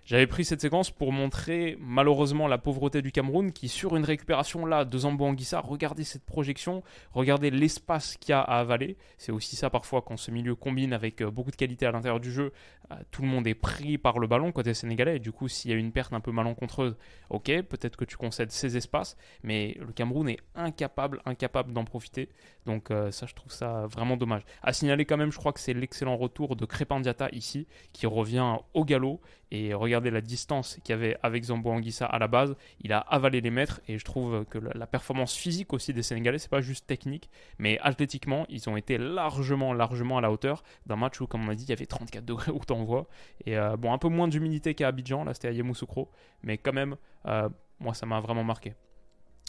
J'avais 0.05 0.27
pris 0.27 0.45
cette 0.45 0.61
séquence 0.61 0.91
pour 0.91 1.13
montrer 1.13 1.77
malheureusement 1.79 2.49
la 2.49 2.59
pauvreté 2.59 3.03
du 3.03 3.13
Cameroun 3.13 3.53
qui 3.53 3.69
sur 3.69 3.97
une 3.97 4.05
récupération 4.05 4.67
là 4.67 4.85
de 4.85 4.99
Zambo 4.99 5.25
Anguissa, 5.25 5.61
regardez 5.61 6.05
cette 6.05 6.25
projection, 6.25 6.83
regardez 7.13 7.51
l'espace 7.51 8.17
qu'il 8.17 8.31
y 8.31 8.33
a 8.33 8.41
à 8.41 8.59
avaler. 8.61 8.97
C'est 9.19 9.31
aussi 9.31 9.57
ça 9.57 9.71
parfois 9.71 10.03
quand 10.03 10.17
ce 10.17 10.31
milieu 10.31 10.55
combine 10.55 10.93
avec 10.93 11.21
euh, 11.21 11.31
beaucoup 11.31 11.51
de 11.51 11.57
qualité 11.57 11.87
à 11.87 11.93
l'intérieur 11.93 12.19
du 12.19 12.33
jeu, 12.33 12.53
euh, 12.91 12.97
tout 13.11 13.23
le 13.23 13.29
monde 13.29 13.47
est 13.47 13.55
pris 13.55 13.99
par 13.99 14.19
le 14.19 14.27
ballon 14.27 14.53
côté 14.53 14.75
sénégalais 14.75 15.19
du 15.19 15.33
coup 15.33 15.49
s'il 15.49 15.71
y 15.71 15.75
a 15.75 15.77
une 15.77 15.93
perte 15.93 16.13
un 16.13 16.21
peu 16.21 16.33
malencontreuse, 16.33 16.97
ok, 17.29 17.63
peut-être 17.63 17.97
que 17.97 18.05
tu 18.05 18.17
concèdes 18.17 18.51
ces 18.51 18.77
espaces, 18.77 19.17
mais 19.43 19.77
le 19.81 19.93
Cameroun 19.93 20.29
est 20.29 20.41
incapable, 20.55 21.21
incapable 21.25 21.73
d'en 21.73 21.85
profiter. 21.85 22.31
Donc 22.67 22.91
euh, 22.91 23.11
ça 23.11 23.27
je 23.27 23.35
trouve 23.35 23.53
ça 23.53 23.87
vraiment 23.87 24.17
dommage. 24.17 24.43
À 24.63 24.73
signaler 24.73 25.05
quand 25.05 25.17
même, 25.17 25.31
je 25.31 25.39
crois 25.39 25.53
que 25.53 25.61
c'est 25.61 25.75
l'excellent 25.75 26.17
retour 26.17 26.57
de 26.57 26.65
Crépin 26.65 27.01
ici 27.33 27.67
qui 27.93 28.07
revient 28.07 28.57
au 28.75 28.85
galop 28.85 29.21
et 29.51 29.75
regardez 29.75 30.11
la 30.11 30.21
distance 30.21 30.79
qu'il 30.85 30.93
y 30.93 30.99
avait 30.99 31.17
avec 31.23 31.45
Zambo 31.45 31.71
Anguissa 31.71 32.07
à 32.07 32.19
la 32.19 32.29
base. 32.29 32.55
Il 32.81 32.93
a 32.93 32.99
avalé 32.99 33.41
les 33.41 33.51
mètres 33.51 33.81
et 33.89 33.99
je 33.99 34.05
trouve 34.05 34.45
que 34.45 34.59
la, 34.59 34.87
performance 34.87 35.35
physique 35.35 35.73
aussi 35.73 35.93
des 35.93 36.03
Sénégalais, 36.03 36.39
c'est 36.39 36.51
pas 36.51 36.61
juste 36.61 36.87
technique, 36.87 37.29
mais 37.59 37.79
athlétiquement, 37.81 38.47
ils 38.49 38.69
ont 38.69 38.77
été 38.77 38.99
largement, 38.99 39.73
largement 39.73 40.19
à 40.19 40.21
la 40.21 40.31
hauteur 40.31 40.63
d'un 40.87 40.97
match 40.97 41.21
où, 41.21 41.27
comme 41.27 41.47
on 41.47 41.51
a 41.51 41.55
dit, 41.55 41.65
il 41.65 41.71
y 41.71 41.73
avait 41.73 41.87
34 41.87 42.25
degrés 42.25 42.53
où 42.55 42.61
t'envoies. 42.61 43.07
Et 43.47 43.57
euh, 43.57 43.77
bon, 43.77 43.93
un 43.93 43.99
peu 43.99 44.09
moins 44.09 44.29
d'humidité 44.29 44.75
qu'à 44.75 44.89
Abidjan, 44.89 45.25
là 45.25 45.35
c'était 45.35 45.49
à 45.49 45.53
Yamoussoukro, 45.53 46.11
mais 46.43 46.59
quand 46.59 46.73
même, 46.73 46.97
euh, 47.27 47.49
moi 47.81 47.95
ça 47.95 48.07
m'a 48.07 48.21
vraiment 48.21 48.45
marqué 48.45 48.75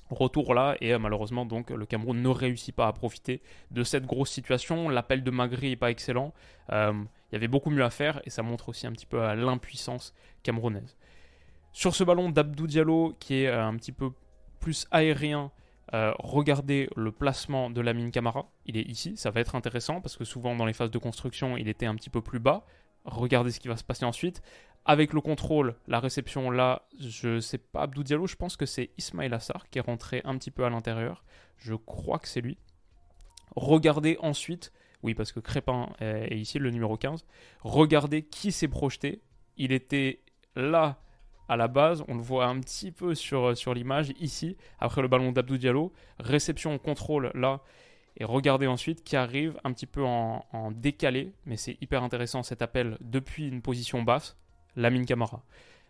retour 0.10 0.54
là 0.54 0.76
et 0.82 0.94
euh, 0.94 1.00
malheureusement 1.00 1.46
donc 1.46 1.70
le 1.70 1.86
Cameroun 1.86 2.22
ne 2.22 2.28
réussit 2.28 2.76
pas 2.76 2.88
à 2.88 2.92
profiter 2.92 3.42
de 3.72 3.84
cette 3.84 4.06
grosse 4.06 4.30
situation. 4.30 4.90
L'appel 4.90 5.24
de 5.24 5.32
Magri 5.32 5.70
n'est 5.70 5.76
pas 5.78 5.90
excellent. 5.90 6.34
Il 7.32 7.36
y 7.36 7.38
avait 7.38 7.48
beaucoup 7.48 7.70
mieux 7.70 7.84
à 7.84 7.90
faire 7.90 8.22
et 8.26 8.30
ça 8.30 8.44
montre 8.44 8.70
aussi 8.70 8.88
un 8.88 8.92
petit 8.92 9.06
peu 9.06 9.18
l'impuissance 9.36 10.14
camerounaise. 10.44 10.98
Sur 11.72 11.96
ce 11.96 12.04
ballon 12.04 12.30
d'Abdou 12.30 12.68
Diallo 12.68 13.16
qui 13.20 13.44
est 13.44 13.48
euh, 13.48 13.66
un 13.66 13.76
petit 13.78 13.94
peu 13.94 14.12
plus 14.60 14.86
aérien, 14.92 15.52
euh, 15.94 16.14
regardez 16.20 16.90
le 16.98 17.12
placement 17.12 17.70
de 17.70 17.80
la 17.80 17.94
mine 17.94 18.12
Camara. 18.12 18.50
Il 18.66 18.76
est 18.78 18.84
ici, 18.84 19.16
ça 19.16 19.32
va 19.32 19.40
être 19.40 19.56
intéressant 19.56 20.02
parce 20.02 20.18
que 20.18 20.26
souvent 20.26 20.56
dans 20.56 20.66
les 20.66 20.74
phases 20.74 20.92
de 20.92 20.98
construction 20.98 21.56
il 21.56 21.70
était 21.70 21.86
un 21.86 21.96
petit 21.96 22.10
peu 22.10 22.22
plus 22.22 22.40
bas. 22.40 22.66
Regardez 23.06 23.52
ce 23.52 23.60
qui 23.60 23.70
va 23.70 23.78
se 23.78 23.84
passer 23.84 24.04
ensuite. 24.04 24.42
Avec 24.84 25.14
le 25.14 25.22
contrôle, 25.22 25.76
la 25.88 26.00
réception 26.00 26.50
là, 26.50 26.88
je 27.00 27.40
sais 27.40 27.60
pas 27.60 27.84
Abdou 27.84 28.04
Diallo, 28.04 28.28
je 28.28 28.36
pense 28.36 28.58
que 28.58 28.66
c'est 28.66 28.90
Ismail 28.98 29.34
Assar 29.34 29.70
qui 29.70 29.78
est 29.78 29.82
rentré 29.82 30.22
un 30.26 30.38
petit 30.38 30.52
peu 30.52 30.66
à 30.66 30.70
l'intérieur. 30.70 31.24
Je 31.58 31.76
crois 31.76 32.20
que 32.20 32.28
c'est 32.28 32.42
lui. 32.42 32.58
Regardez 33.56 34.18
ensuite 34.22 34.74
oui, 35.04 35.14
parce 35.14 35.32
que 35.32 35.40
Crépin 35.40 35.90
est 36.00 36.38
ici 36.38 36.60
le 36.60 36.70
numéro 36.70 36.98
15. 36.98 37.26
Regardez 37.62 38.24
qui 38.24 38.52
s'est 38.52 38.68
projeté. 38.68 39.22
Il 39.58 39.72
était 39.72 40.22
là 40.56 41.00
à 41.52 41.58
la 41.58 41.68
base, 41.68 42.04
on 42.08 42.16
le 42.16 42.22
voit 42.22 42.46
un 42.46 42.60
petit 42.62 42.92
peu 42.92 43.14
sur, 43.14 43.58
sur 43.58 43.74
l'image 43.74 44.14
ici, 44.20 44.56
après 44.80 45.02
le 45.02 45.10
ballon 45.10 45.34
d'Abdou 45.34 45.58
Diallo. 45.58 45.92
Réception, 46.20 46.78
contrôle 46.78 47.30
là. 47.34 47.60
Et 48.16 48.24
regardez 48.24 48.68
ensuite 48.68 49.04
qui 49.04 49.18
arrive 49.18 49.60
un 49.66 49.74
petit 49.74 49.86
peu 49.86 50.04
en, 50.04 50.46
en 50.54 50.72
décalé, 50.72 51.34
mais 51.46 51.58
c'est 51.58 51.78
hyper 51.82 52.04
intéressant 52.04 52.44
cet 52.44 52.62
appel 52.62 52.98
depuis 53.02 53.48
une 53.48 53.62
position 53.62 54.02
basse, 54.02 54.38
Lamine 54.78 55.06
Camara. 55.06 55.44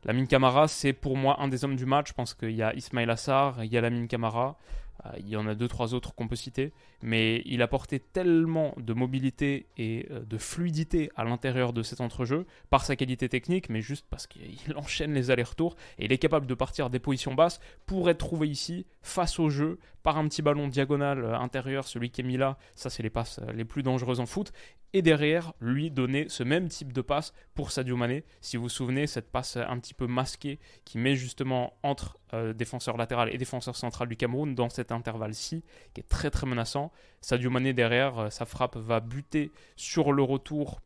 Lamine 0.03 0.27
Camara, 0.27 0.67
c'est 0.67 0.93
pour 0.93 1.15
moi 1.15 1.39
un 1.39 1.47
des 1.47 1.63
hommes 1.63 1.75
du 1.75 1.85
match. 1.85 2.09
Je 2.09 2.13
pense 2.13 2.33
qu'il 2.33 2.51
y 2.51 2.63
a 2.63 2.73
Ismail 2.73 3.09
Assar, 3.09 3.63
il 3.63 3.71
y 3.71 3.77
a 3.77 3.81
Lamine 3.81 4.07
Camara. 4.07 4.57
Euh, 5.05 5.09
il 5.19 5.29
y 5.29 5.35
en 5.35 5.47
a 5.47 5.55
deux, 5.55 5.67
trois 5.67 5.93
autres 5.93 6.13
qu'on 6.15 6.27
peut 6.27 6.35
citer, 6.35 6.73
mais 7.01 7.41
il 7.45 7.61
apportait 7.61 7.99
tellement 7.99 8.73
de 8.77 8.93
mobilité 8.93 9.67
et 9.77 10.07
euh, 10.11 10.21
de 10.21 10.37
fluidité 10.37 11.11
à 11.15 11.23
l'intérieur 11.23 11.73
de 11.73 11.83
cet 11.83 12.01
entrejeu, 12.01 12.45
par 12.69 12.85
sa 12.85 12.95
qualité 12.95 13.29
technique, 13.29 13.69
mais 13.69 13.81
juste 13.81 14.05
parce 14.09 14.27
qu'il 14.27 14.57
enchaîne 14.75 15.13
les 15.13 15.31
allers-retours 15.31 15.75
et 15.97 16.05
il 16.05 16.11
est 16.11 16.17
capable 16.17 16.47
de 16.47 16.53
partir 16.53 16.89
des 16.89 16.99
positions 16.99 17.33
basses 17.33 17.59
pour 17.85 18.09
être 18.09 18.19
trouvé 18.19 18.47
ici, 18.47 18.85
face 19.01 19.39
au 19.39 19.49
jeu, 19.49 19.79
par 20.03 20.17
un 20.17 20.27
petit 20.27 20.41
ballon 20.41 20.67
diagonal 20.67 21.23
euh, 21.23 21.37
intérieur, 21.37 21.87
celui 21.87 22.09
qui 22.09 22.21
est 22.21 22.25
mis 22.25 22.37
là, 22.37 22.57
ça 22.75 22.89
c'est 22.89 23.03
les 23.03 23.09
passes 23.09 23.39
les 23.53 23.65
plus 23.65 23.83
dangereuses 23.83 24.19
en 24.19 24.25
foot, 24.25 24.51
et 24.93 25.01
derrière 25.01 25.53
lui 25.59 25.89
donner 25.89 26.27
ce 26.29 26.43
même 26.43 26.67
type 26.67 26.91
de 26.91 27.01
passe 27.01 27.33
pour 27.53 27.71
Sadio 27.71 27.95
Mané. 27.95 28.23
Si 28.41 28.57
vous 28.57 28.63
vous 28.63 28.69
souvenez, 28.69 29.07
cette 29.07 29.31
passe 29.31 29.57
un 29.57 29.79
petit 29.79 29.93
peu 29.93 30.07
masquée 30.07 30.59
qui 30.85 30.97
met 30.97 31.15
justement 31.15 31.73
entre 31.83 32.17
euh, 32.33 32.53
défenseur 32.53 32.97
latéral 32.97 33.33
et 33.33 33.37
défenseur 33.37 33.75
central 33.75 34.07
du 34.07 34.17
Cameroun 34.17 34.53
dans 34.55 34.69
cet 34.69 34.91
intervalle-ci 34.91 35.63
qui 35.93 36.01
est 36.01 36.09
très 36.09 36.29
très 36.29 36.45
menaçant. 36.45 36.90
Sadio 37.21 37.49
Mané 37.49 37.73
derrière, 37.73 38.17
euh, 38.17 38.29
sa 38.29 38.45
frappe 38.45 38.77
va 38.77 38.99
buter 38.99 39.51
sur 39.75 40.11
le 40.11 40.23
retour. 40.23 40.81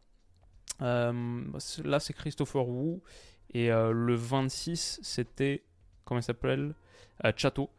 Euh, 0.82 1.44
là 1.84 2.00
c'est 2.00 2.14
Christopher 2.14 2.68
Wu 2.68 3.00
et 3.54 3.70
le 3.70 4.16
26 4.16 5.00
c'était 5.02 5.64
comment 6.04 6.20
il 6.20 6.24
s'appelle 6.24 6.76
Chateau 7.38 7.70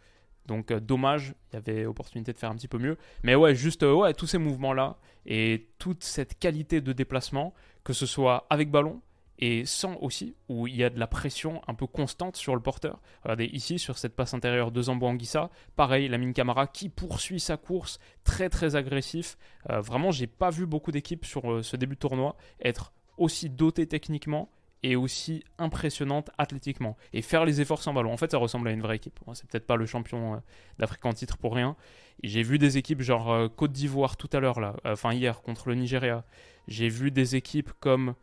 Donc 0.47 0.73
dommage, 0.73 1.35
il 1.52 1.56
y 1.56 1.59
avait 1.59 1.85
opportunité 1.85 2.33
de 2.33 2.38
faire 2.38 2.50
un 2.50 2.56
petit 2.56 2.68
peu 2.68 2.78
mieux. 2.78 2.97
Mais 3.23 3.35
ouais, 3.35 3.54
juste 3.54 3.83
ouais, 3.83 4.14
tous 4.14 4.26
ces 4.26 4.38
mouvements-là 4.38 4.97
et 5.26 5.68
toute 5.78 6.04
cette 6.04 6.38
qualité 6.38 6.80
de 6.80 6.95
déplacement, 6.95 7.52
que 7.85 7.92
ce 7.92 8.06
soit 8.06 8.47
avec 8.49 8.71
ballon, 8.71 9.02
et 9.38 9.64
sans 9.66 9.96
aussi, 10.00 10.34
où 10.48 10.66
il 10.66 10.76
y 10.76 10.84
a 10.84 10.90
de 10.90 10.98
la 10.98 11.06
pression 11.06 11.60
un 11.68 11.74
peu 11.74 11.86
constante 11.86 12.36
sur 12.36 12.54
le 12.54 12.60
porteur. 12.60 13.00
Regardez 13.22 13.46
ici, 13.46 13.78
sur 13.78 13.98
cette 13.98 14.16
passe 14.16 14.34
intérieure 14.34 14.70
de 14.70 14.82
Zambo 14.82 15.06
Anguissa, 15.06 15.50
pareil, 15.76 16.08
la 16.08 16.18
mine 16.18 16.32
Camara 16.32 16.66
qui 16.66 16.88
poursuit 16.88 17.40
sa 17.40 17.56
course, 17.56 17.98
très 18.24 18.48
très 18.48 18.76
agressif. 18.76 19.36
Euh, 19.70 19.80
vraiment, 19.80 20.10
j'ai 20.10 20.26
pas 20.26 20.50
vu 20.50 20.66
beaucoup 20.66 20.90
d'équipes 20.90 21.24
sur 21.24 21.52
euh, 21.52 21.62
ce 21.62 21.76
début 21.76 21.96
de 21.96 22.00
tournoi 22.00 22.36
être 22.60 22.92
aussi 23.18 23.50
dotées 23.50 23.86
techniquement 23.86 24.50
et 24.82 24.96
aussi 24.96 25.42
impressionnantes 25.58 26.30
athlétiquement. 26.38 26.96
Et 27.12 27.20
faire 27.20 27.44
les 27.44 27.60
efforts 27.60 27.82
sans 27.82 27.92
ballon. 27.92 28.12
En 28.12 28.16
fait, 28.16 28.30
ça 28.30 28.38
ressemble 28.38 28.68
à 28.68 28.70
une 28.70 28.82
vraie 28.82 28.96
équipe. 28.96 29.18
C'est 29.34 29.48
peut-être 29.48 29.66
pas 29.66 29.76
le 29.76 29.84
champion 29.84 30.34
euh, 30.34 30.38
d'Afrique 30.78 31.04
en 31.04 31.12
titre 31.12 31.36
pour 31.36 31.54
rien. 31.54 31.76
J'ai 32.22 32.42
vu 32.42 32.58
des 32.58 32.78
équipes 32.78 33.02
genre 33.02 33.50
Côte 33.56 33.72
d'Ivoire 33.72 34.16
tout 34.16 34.30
à 34.32 34.40
l'heure, 34.40 34.58
là, 34.58 34.76
enfin 34.86 35.12
hier, 35.12 35.42
contre 35.42 35.68
le 35.68 35.74
Nigeria. 35.74 36.24
J'ai 36.66 36.88
vu 36.88 37.10
des 37.10 37.36
équipes 37.36 37.72
comme 37.78 38.14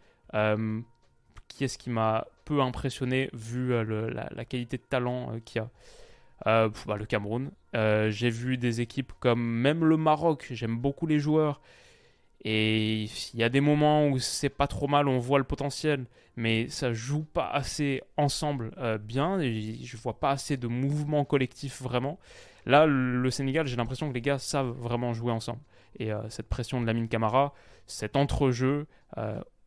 qui 1.47 1.63
est-ce 1.63 1.77
qui 1.77 1.89
m'a 1.89 2.27
peu 2.45 2.61
impressionné 2.61 3.29
vu 3.33 3.73
euh, 3.73 4.09
la, 4.09 4.45
qualité 4.45 4.77
de 4.77 4.83
talent 4.83 5.31
euh, 5.31 5.39
qu'il 5.43 5.61
y 5.61 5.65
a. 5.65 5.69
Euh, 6.47 6.69
bah, 6.87 6.97
le 6.97 7.05
Cameroun. 7.05 7.51
j'ai 7.73 8.29
vu 8.29 8.57
des 8.57 8.81
équipes 8.81 9.13
comme 9.19 9.41
même 9.41 9.85
le 9.85 9.97
Maroc. 9.97 10.47
J'aime 10.51 10.77
beaucoup 10.77 11.07
les 11.07 11.19
joueurs. 11.19 11.61
Et 12.43 13.03
il 13.33 13.39
y 13.39 13.43
a 13.43 13.49
des 13.49 13.61
moments 13.61 14.07
où 14.07 14.19
c'est 14.19 14.49
pas 14.49 14.67
trop 14.67 14.87
mal, 14.87 15.07
on 15.07 15.19
voit 15.19 15.37
le 15.37 15.45
potentiel, 15.45 16.05
mais 16.35 16.67
ça 16.67 16.91
joue 16.91 17.23
pas 17.23 17.47
assez 17.49 18.01
ensemble 18.17 18.71
bien. 18.99 19.39
Et 19.39 19.77
je 19.81 19.95
vois 19.95 20.19
pas 20.19 20.31
assez 20.31 20.57
de 20.57 20.67
mouvement 20.67 21.23
collectif 21.23 21.81
vraiment. 21.81 22.19
Là, 22.65 22.85
le 22.85 23.31
Sénégal, 23.31 23.65
j'ai 23.65 23.77
l'impression 23.77 24.09
que 24.09 24.13
les 24.13 24.21
gars 24.21 24.39
savent 24.39 24.75
vraiment 24.77 25.13
jouer 25.13 25.31
ensemble. 25.31 25.61
Et 25.99 26.11
cette 26.27 26.49
pression 26.49 26.81
de 26.81 26.85
Lamine 26.85 27.07
Camara, 27.07 27.53
cet 27.87 28.17
entrejeu, 28.17 28.87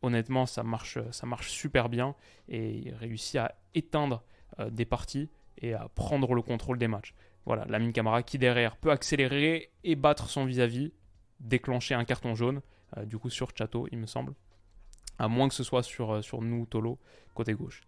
honnêtement, 0.01 0.45
ça 0.45 0.63
marche, 0.63 0.99
ça 1.11 1.25
marche 1.25 1.49
super 1.49 1.89
bien 1.89 2.15
et 2.47 2.71
il 2.71 2.93
réussit 2.93 3.37
à 3.37 3.55
éteindre 3.73 4.23
euh, 4.59 4.69
des 4.69 4.85
parties 4.85 5.29
et 5.59 5.73
à 5.73 5.87
prendre 5.89 6.33
le 6.33 6.41
contrôle 6.41 6.77
des 6.77 6.87
matchs. 6.87 7.13
Voilà, 7.45 7.65
Lamine 7.65 7.93
Camara 7.93 8.23
qui 8.23 8.37
derrière 8.37 8.75
peut 8.77 8.91
accélérer 8.91 9.71
et 9.83 9.95
battre 9.95 10.29
son 10.29 10.45
vis-à-vis, 10.45 10.91
déclencher 11.39 11.95
un 11.95 12.05
carton 12.05 12.35
jaune, 12.35 12.61
euh, 12.97 13.05
du 13.05 13.17
coup 13.17 13.29
sur 13.29 13.49
Chateau, 13.55 13.87
il 13.91 13.99
me 13.99 14.05
semble. 14.05 14.33
À 15.19 15.27
moins 15.27 15.47
que 15.47 15.55
ce 15.55 15.63
soit 15.63 15.83
sur, 15.83 16.15
euh, 16.15 16.21
sur 16.21 16.41
nous, 16.41 16.65
Tolo, 16.65 16.99
côté 17.33 17.53
gauche. 17.53 17.81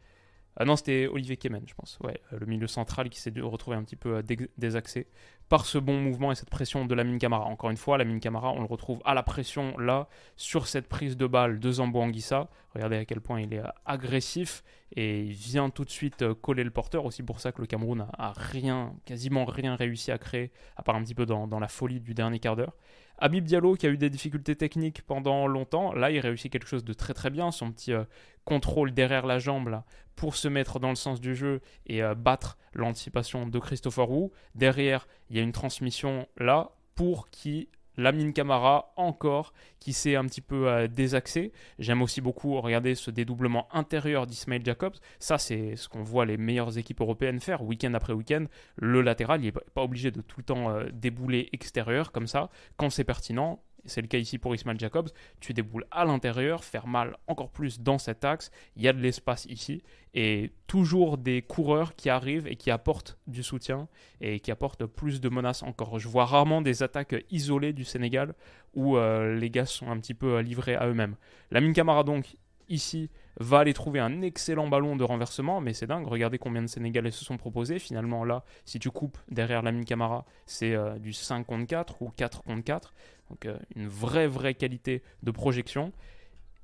Ah 0.58 0.66
non, 0.66 0.76
c'était 0.76 1.08
Olivier 1.08 1.38
Kemen, 1.38 1.64
je 1.66 1.74
pense. 1.74 1.98
Ouais, 2.04 2.20
le 2.32 2.46
milieu 2.46 2.68
central 2.68 3.10
qui 3.10 3.20
s'est 3.20 3.32
retrouvé 3.40 3.78
un 3.78 3.84
petit 3.84 3.96
peu 3.96 4.22
désaxé 4.58 5.08
par 5.48 5.66
ce 5.66 5.78
bon 5.78 6.00
mouvement 6.00 6.32
et 6.32 6.36
cette 6.36 6.50
pression 6.50 6.86
de 6.86 6.94
Lamine 6.94 7.18
Camara. 7.18 7.46
Encore 7.46 7.70
une 7.72 7.78
fois, 7.78 7.98
Lamine 7.98 8.20
Camara, 8.20 8.52
on 8.52 8.60
le 8.60 8.66
retrouve 8.66 9.02
à 9.04 9.14
la 9.14 9.24
pression 9.24 9.78
là, 9.78 10.08
sur 10.38 10.68
cette 10.68 10.88
prise 10.88 11.18
de 11.18 11.28
balle 11.28 11.60
de 11.60 11.72
Zambo 11.72 12.00
Anguissa. 12.00 12.50
Regardez 12.76 12.98
à 12.98 13.06
quel 13.06 13.20
point 13.20 13.42
il 13.42 13.54
est 13.54 13.64
agressif 13.86 14.64
et 14.96 15.24
il 15.24 15.32
vient 15.32 15.70
tout 15.70 15.86
de 15.86 15.90
suite 15.90 16.22
euh, 16.22 16.36
coller 16.36 16.64
le 16.64 16.72
porteur. 16.72 17.06
Aussi 17.06 17.24
pour 17.24 17.40
ça 17.40 17.52
que 17.52 17.62
le 17.62 17.68
Cameroun 17.68 18.06
a, 18.18 18.34
rien, 18.36 18.94
quasiment 19.06 19.46
rien 19.46 19.76
réussi 19.76 20.12
à 20.12 20.18
créer, 20.18 20.52
à 20.78 20.84
part 20.84 20.96
un 20.96 21.04
petit 21.04 21.16
peu 21.16 21.26
dans 21.26 21.60
la 21.60 21.68
folie 21.68 22.00
du 22.00 22.14
dernier 22.14 22.40
quart 22.40 22.56
d'heure. 22.56 22.76
Habib 23.20 23.46
Diallo 23.46 23.76
qui 23.76 23.86
a 23.86 23.90
eu 23.90 23.98
des 23.98 24.10
difficultés 24.10 24.56
techniques 24.56 25.02
pendant 25.04 25.48
longtemps, 25.48 25.94
là 25.94 26.12
il 26.12 26.20
réussit 26.20 26.52
quelque 26.52 26.68
chose 26.68 26.84
de 26.84 26.94
très 26.94 27.14
très 27.14 27.30
bien, 27.30 27.52
son 27.52 27.72
petit 27.72 27.94
euh, 27.94 28.04
contrôle 28.46 28.92
derrière 28.94 29.26
la 29.26 29.40
jambe 29.40 29.82
pour 30.16 30.36
se 30.36 30.48
mettre 30.48 30.80
dans 30.80 30.90
le 30.90 30.96
sens 30.96 31.22
du 31.22 31.36
jeu 31.36 31.62
et 31.86 32.04
euh, 32.04 32.16
battre 32.16 32.58
l'anticipation 32.74 33.48
de 33.48 33.60
Christopher 33.60 34.10
Wu. 34.10 34.30
Derrière, 34.56 35.08
il 35.30 35.38
y 35.38 35.40
a 35.40 35.44
une 35.44 35.52
transmission 35.52 36.28
là 36.38 36.72
pour 36.96 37.30
qui 37.30 37.70
Lamine 38.00 38.34
Camara 38.34 38.94
encore 38.96 39.54
qui 39.80 39.94
s'est 39.94 40.16
un 40.16 40.26
petit 40.26 40.42
peu 40.42 40.68
euh, 40.70 40.88
désaxé. 40.88 41.52
J'aime 41.78 42.02
aussi 42.02 42.22
beaucoup 42.22 42.60
regarder 42.60 42.96
ce 42.96 43.12
dédoublement 43.12 43.68
intérieur 43.74 44.26
d'Ismail 44.26 44.62
Jacobs. 44.64 44.96
Ça, 45.20 45.38
c'est 45.38 45.76
ce 45.76 45.90
qu'on 45.90 46.04
voit 46.04 46.26
les 46.26 46.38
meilleures 46.38 46.78
équipes 46.78 47.02
européennes 47.02 47.40
faire 47.40 47.62
week-end 47.62 47.94
après 47.94 48.14
week-end. 48.14 48.46
Le 48.78 49.02
latéral, 49.02 49.42
il 49.42 49.46
n'est 49.46 49.52
pas 49.52 49.84
obligé 49.84 50.12
de 50.12 50.22
tout 50.22 50.40
le 50.40 50.46
temps 50.46 50.70
euh, 50.70 50.86
débouler 50.94 51.50
extérieur 51.52 52.12
comme 52.12 52.28
ça. 52.28 52.50
Quand 52.78 52.90
c'est 52.90 53.04
pertinent, 53.04 53.62
c'est 53.86 54.02
le 54.02 54.08
cas 54.08 54.18
ici 54.18 54.38
pour 54.38 54.56
Ismail 54.56 54.80
Jacobs, 54.80 55.10
tu 55.40 55.54
déboules 55.54 55.86
à 55.92 56.06
l'intérieur, 56.06 56.64
faire 56.64 56.88
mal 56.88 57.18
encore 57.28 57.50
plus 57.50 57.80
dans 57.80 57.98
cet 57.98 58.26
axe, 58.26 58.52
il 58.76 58.84
y 58.84 58.88
a 58.88 58.94
de 58.94 59.00
l'espace 59.00 59.46
ici, 59.46 59.84
et 60.14 60.52
toujours 60.68 61.18
des 61.18 61.42
coureurs 61.42 61.96
qui 61.96 62.10
arrivent 62.10 62.48
et 62.48 62.56
qui 62.56 62.72
apportent 62.72 63.18
du 63.28 63.44
soutien 63.44 63.88
et 64.22 64.40
qui 64.40 64.52
apportent 64.52 64.86
plus 64.86 65.22
de 65.22 65.30
menaces 65.30 65.64
encore. 65.64 66.00
Je 66.00 66.08
vois 66.08 66.26
rarement 66.26 66.62
des 66.62 66.84
attaques 66.84 67.16
isolées 67.30 67.74
du 67.74 67.84
Sénégal 67.84 68.34
où 68.74 68.98
euh, 68.98 69.36
les 69.36 69.50
gars 69.50 69.66
sont 69.66 69.90
un 69.90 70.00
petit 70.00 70.14
peu 70.14 70.38
euh, 70.38 70.42
livrés 70.42 70.76
à 70.76 70.88
eux-mêmes. 70.88 71.16
La 71.52 71.62
mine 71.62 71.74
Camara 71.74 72.04
donc 72.04 72.38
ici 72.70 73.10
va 73.40 73.60
aller 73.60 73.74
trouver 73.74 74.00
un 74.00 74.22
excellent 74.22 74.68
ballon 74.68 74.96
de 74.96 75.04
renversement, 75.04 75.62
mais 75.62 75.74
c'est 75.74 75.88
dingue, 75.88 76.06
regardez 76.08 76.38
combien 76.38 76.62
de 76.62 76.68
Sénégalais 76.68 77.12
se 77.12 77.24
sont 77.24 77.38
proposés. 77.38 77.80
Finalement, 77.80 78.24
là, 78.24 78.44
si 78.66 78.80
tu 78.80 78.92
coupes 78.92 79.18
derrière 79.30 79.62
la 79.62 79.72
mine 79.72 79.86
Camara, 79.86 80.26
c'est 80.46 80.74
euh, 80.76 81.00
du 81.00 81.14
5 81.14 81.46
contre 81.46 81.66
4 81.68 82.02
ou 82.02 82.10
4 82.10 82.44
contre 82.44 82.64
4. 82.64 82.94
Donc 83.30 83.46
euh, 83.46 83.58
une 83.76 83.88
vraie, 83.88 84.28
vraie 84.28 84.54
qualité 84.54 85.04
de 85.24 85.32
projection. 85.32 85.92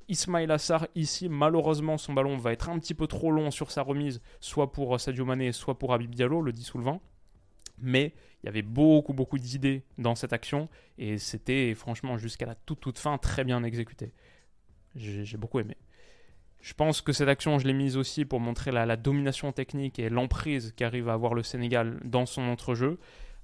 Ismail 0.08 0.52
Assar, 0.52 0.88
ici, 0.94 1.30
malheureusement, 1.30 1.98
son 1.98 2.14
ballon 2.14 2.38
va 2.38 2.54
être 2.54 2.70
un 2.70 2.78
petit 2.78 2.94
peu 2.94 3.08
trop 3.08 3.32
long 3.32 3.50
sur 3.50 3.72
sa 3.72 3.82
remise, 3.82 4.22
soit 4.40 4.72
pour 4.72 5.00
Sadio 5.00 5.26
Mané, 5.26 5.52
soit 5.52 5.80
pour 5.80 5.94
Habib 5.94 6.14
Diallo, 6.14 6.42
le 6.42 6.52
10 6.52 6.74
ou 6.76 6.78
le 6.78 6.84
20. 6.84 7.00
Mais 7.80 8.14
il 8.44 8.46
y 8.46 8.50
avait 8.50 8.62
beaucoup, 8.62 9.14
beaucoup 9.14 9.40
d'idées 9.40 9.84
dans 9.98 10.14
cette 10.14 10.32
action, 10.32 10.70
et 11.00 11.18
c'était 11.18 11.74
franchement 11.74 12.18
jusqu'à 12.18 12.46
la 12.46 12.54
toute, 12.54 12.80
toute 12.80 13.00
fin 13.00 13.18
très 13.18 13.44
bien 13.44 13.64
exécuté. 13.64 14.14
J'ai 14.96 15.38
beaucoup 15.38 15.60
aimé. 15.60 15.76
Je 16.62 16.74
pense 16.74 17.02
que 17.02 17.12
cette 17.12 17.28
action, 17.28 17.60
je 17.60 17.68
l'ai 17.68 17.74
mise 17.74 17.98
aussi 17.98 18.26
pour 18.26 18.40
montrer 18.40 18.72
la, 18.72 18.96
domination 18.98 19.52
technique 19.52 20.00
et 20.00 20.10
l'emprise 20.10 20.74
qu'arrive 20.76 21.10
à 21.10 21.14
avoir 21.14 21.34
le 21.34 21.44
Sénégal 21.44 22.00
dans 22.04 22.26
son 22.26 22.44
entrejeu. 22.44 23.00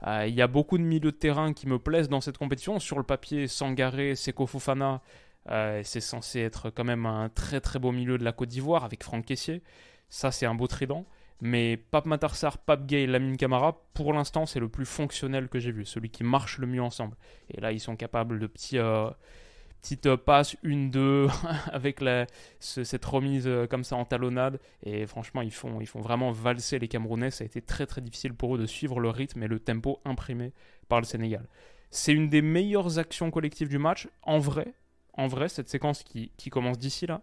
Euh, 0.08 0.26
il 0.28 0.34
y 0.34 0.42
a 0.42 0.48
beaucoup 0.48 0.78
de 0.78 0.84
milieux 0.84 1.00
de 1.00 1.10
terrain 1.12 1.54
qui 1.54 1.68
me 1.68 1.80
plaisent 1.80 2.10
dans 2.10 2.22
cette 2.22 2.38
compétition. 2.38 2.80
Sur 2.80 2.98
le 2.98 3.04
papier, 3.04 3.48
Sangaré, 3.48 4.16
Seko 4.16 4.48
Fofana, 4.48 5.02
euh, 5.50 5.82
c'est 5.84 6.02
censé 6.02 6.40
être 6.40 6.70
quand 6.70 6.84
même 6.84 7.06
un 7.06 7.30
très 7.30 7.62
très 7.62 7.80
beau 7.80 7.92
milieu 7.92 8.18
de 8.18 8.24
la 8.24 8.32
Côte 8.32 8.50
d'Ivoire 8.50 8.84
avec 8.84 9.04
Franck 9.04 9.26
Caissier. 9.26 9.62
Ça, 10.10 10.32
c'est 10.32 10.46
un 10.46 10.56
beau 10.56 10.68
trident. 10.68 11.06
Mais 11.42 11.76
Pape 11.76 12.06
Matarsar, 12.06 12.60
Pape 12.60 12.86
Gay 12.86 13.08
Lamine 13.08 13.36
Camara, 13.36 13.82
pour 13.96 14.14
l'instant, 14.14 14.46
c'est 14.46 14.60
le 14.60 14.70
plus 14.70 14.86
fonctionnel 14.86 15.50
que 15.50 15.58
j'ai 15.58 15.72
vu, 15.72 15.86
celui 15.86 16.12
qui 16.12 16.24
marche 16.24 16.60
le 16.60 16.68
mieux 16.68 16.84
ensemble. 16.84 17.18
Et 17.50 17.60
là, 17.60 17.72
ils 17.72 17.80
sont 17.80 17.96
capables 17.96 18.38
de 18.38 18.46
petits, 18.46 18.78
euh, 18.78 19.10
petite 19.82 20.16
passe, 20.16 20.56
une, 20.64 20.90
deux, 20.92 21.28
avec 21.72 22.02
cette 22.60 23.06
remise 23.06 23.48
euh, 23.48 23.68
comme 23.68 23.84
ça 23.84 23.96
en 23.96 24.06
talonnade. 24.06 24.60
Et 24.84 25.06
franchement, 25.06 25.42
ils 25.42 25.52
font, 25.52 25.80
vraiment 25.96 26.32
valser 26.32 26.80
les 26.80 26.88
Camerounais. 26.88 27.32
Ça 27.32 27.44
a 27.44 27.48
été 27.48 27.62
très 27.62 27.86
très 27.86 28.02
difficile 28.02 28.34
pour 28.34 28.56
eux 28.56 28.60
de 28.60 28.66
suivre 28.66 29.00
le 29.00 29.10
rythme 29.10 29.44
et 29.44 29.48
le 29.48 29.60
tempo 29.60 30.00
imprimé 30.06 30.54
par 30.88 31.00
le 31.00 31.06
Sénégal. 31.06 31.48
C'est 31.90 32.14
une 32.14 32.30
des 32.30 32.42
meilleures 32.42 33.00
actions 33.00 33.32
collectives 33.32 33.70
du 33.70 33.78
match. 33.78 34.08
En 34.22 34.40
vrai, 34.40 34.74
en 35.14 35.28
vrai 35.28 35.50
cette 35.50 35.70
séquence 35.70 36.04
qui 36.04 36.50
commence 36.50 36.78
d'ici 36.78 37.06
là. 37.06 37.22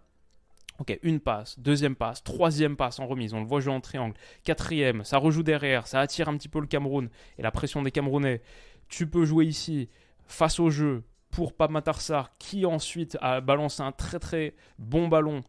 Ok, 0.78 0.96
une 1.02 1.18
passe, 1.18 1.58
deuxième 1.58 1.96
passe, 1.96 2.22
troisième 2.22 2.76
passe 2.76 3.00
en 3.00 3.06
remise, 3.08 3.34
on 3.34 3.40
le 3.40 3.46
voit 3.46 3.58
jouer 3.58 3.72
en 3.72 3.80
triangle, 3.80 4.14
quatrième, 4.44 5.02
ça 5.02 5.18
rejoue 5.18 5.42
derrière, 5.42 5.88
ça 5.88 5.98
attire 5.98 6.28
un 6.28 6.36
petit 6.36 6.48
peu 6.48 6.60
le 6.60 6.68
Cameroun 6.68 7.08
et 7.36 7.42
la 7.42 7.50
pression 7.50 7.82
des 7.82 7.90
Camerounais. 7.90 8.42
Tu 8.88 9.08
peux 9.08 9.24
jouer 9.24 9.44
ici, 9.44 9.88
face 10.26 10.60
au 10.60 10.70
jeu, 10.70 11.02
pour 11.30 11.54
Pamatarsar 11.54 12.36
qui 12.38 12.66
ensuite 12.66 13.16
a 13.20 13.40
balancé 13.40 13.82
un 13.82 13.92
très 13.92 14.18
très 14.18 14.54
bon 14.78 15.08
ballon 15.08 15.42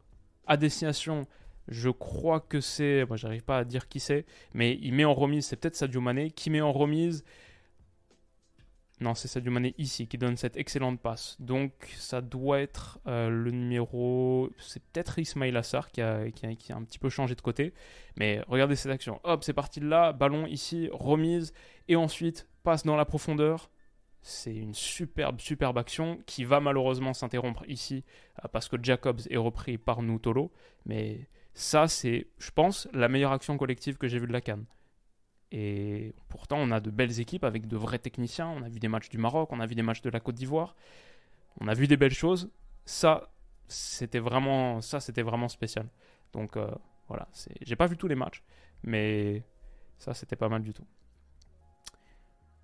à 0.48 0.58
destination. 0.58 1.28
Je 1.68 1.90
crois 1.90 2.40
que 2.40 2.62
c'est. 2.62 3.06
Moi, 3.08 3.18
j'arrive 3.18 3.44
pas 3.44 3.60
à 3.60 3.64
dire 3.64 3.88
qui 3.88 4.00
c'est, 4.00 4.26
mais 4.54 4.78
il 4.82 4.94
met 4.94 5.06
en 5.06 5.14
remise, 5.14 5.46
c'est 5.46 5.56
peut-être 5.56 5.76
Sadio 5.76 6.02
Mané 6.02 6.32
qui 6.32 6.50
met 6.50 6.62
en 6.62 6.72
remise. 6.72 7.24
Non, 9.02 9.16
c'est 9.16 9.30
Sadio 9.30 9.50
Mané 9.52 9.74
ici 9.78 10.08
qui 10.08 10.18
donne 10.18 10.36
cette 10.36 10.58
excellente 10.58 11.00
passe. 11.00 11.38
Donc, 11.40 11.72
ça 11.98 12.20
doit 12.20 12.60
être 12.60 13.00
euh, 13.08 13.30
le 13.30 13.52
numéro. 13.52 14.50
C'est 14.58 14.84
peut-être 14.84 15.20
Ismail 15.20 15.56
Assar 15.56 15.90
qui 15.92 16.02
a, 16.02 16.30
qui, 16.32 16.46
a, 16.46 16.54
qui 16.56 16.74
a, 16.74 16.76
un 16.76 16.84
petit 16.84 17.00
peu 17.00 17.08
changé 17.08 17.34
de 17.34 17.42
côté. 17.42 17.74
Mais 18.18 18.42
regardez 18.48 18.76
cette 18.76 18.92
action. 18.92 19.22
Hop, 19.24 19.44
c'est 19.46 19.54
parti 19.54 19.80
de 19.80 19.88
là. 19.88 20.12
Ballon 20.12 20.46
ici, 20.48 20.90
remise. 20.92 21.54
Et 21.88 21.96
ensuite, 21.96 22.48
passe 22.64 22.84
dans 22.84 22.98
la 22.98 23.06
profondeur. 23.06 23.70
C'est 24.22 24.56
une 24.56 24.74
superbe, 24.74 25.40
superbe 25.40 25.78
action 25.78 26.20
qui 26.26 26.44
va 26.44 26.60
malheureusement 26.60 27.14
s'interrompre 27.14 27.64
ici 27.68 28.04
euh, 28.44 28.48
parce 28.50 28.68
que 28.68 28.76
Jacobs 28.82 29.22
est 29.30 29.38
repris 29.38 29.78
par 29.78 30.02
Nutolo. 30.02 30.52
Mais 30.86 31.28
ça, 31.54 31.88
c'est, 31.88 32.28
je 32.38 32.52
pense, 32.52 32.88
la 32.94 33.08
meilleure 33.08 33.32
action 33.32 33.58
collective 33.58 33.98
que 33.98 34.08
j'ai 34.08 34.20
vue 34.20 34.28
de 34.28 34.34
la 34.34 34.42
Cannes. 34.42 34.66
Et 35.52 36.14
pourtant, 36.28 36.58
on 36.60 36.70
a 36.72 36.80
de 36.80 36.92
belles 36.92 37.20
équipes 37.20 37.44
avec 37.44 37.68
de 37.68 37.78
vrais 37.78 38.00
techniciens. 38.00 38.50
On 38.50 38.62
a 38.62 38.70
vu 38.70 38.80
des 38.80 38.88
matchs 38.88 39.10
du 39.10 39.18
Maroc, 39.18 39.52
on 39.52 39.60
a 39.60 39.66
vu 39.66 39.76
des 39.76 39.82
matchs 39.82 40.02
de 40.02 40.10
la 40.10 40.20
Côte 40.20 40.36
d'Ivoire. 40.36 40.76
On 41.60 41.68
a 41.68 41.74
vu 41.74 41.88
des 41.88 41.98
belles 41.98 42.14
choses. 42.14 42.52
Ça, 42.86 43.32
c'était 43.68 44.20
vraiment, 44.20 44.82
ça, 44.82 45.00
c'était 45.00 45.22
vraiment 45.22 45.48
spécial. 45.48 45.88
Donc 46.34 46.58
euh, 46.58 46.70
voilà, 47.08 47.28
j'ai 47.62 47.76
pas 47.76 47.88
vu 47.88 47.98
tous 47.98 48.08
les 48.08 48.16
matchs, 48.16 48.44
mais 48.84 49.44
ça, 49.98 50.14
c'était 50.14 50.36
pas 50.36 50.50
mal 50.50 50.62
du 50.62 50.74
tout. 50.74 50.86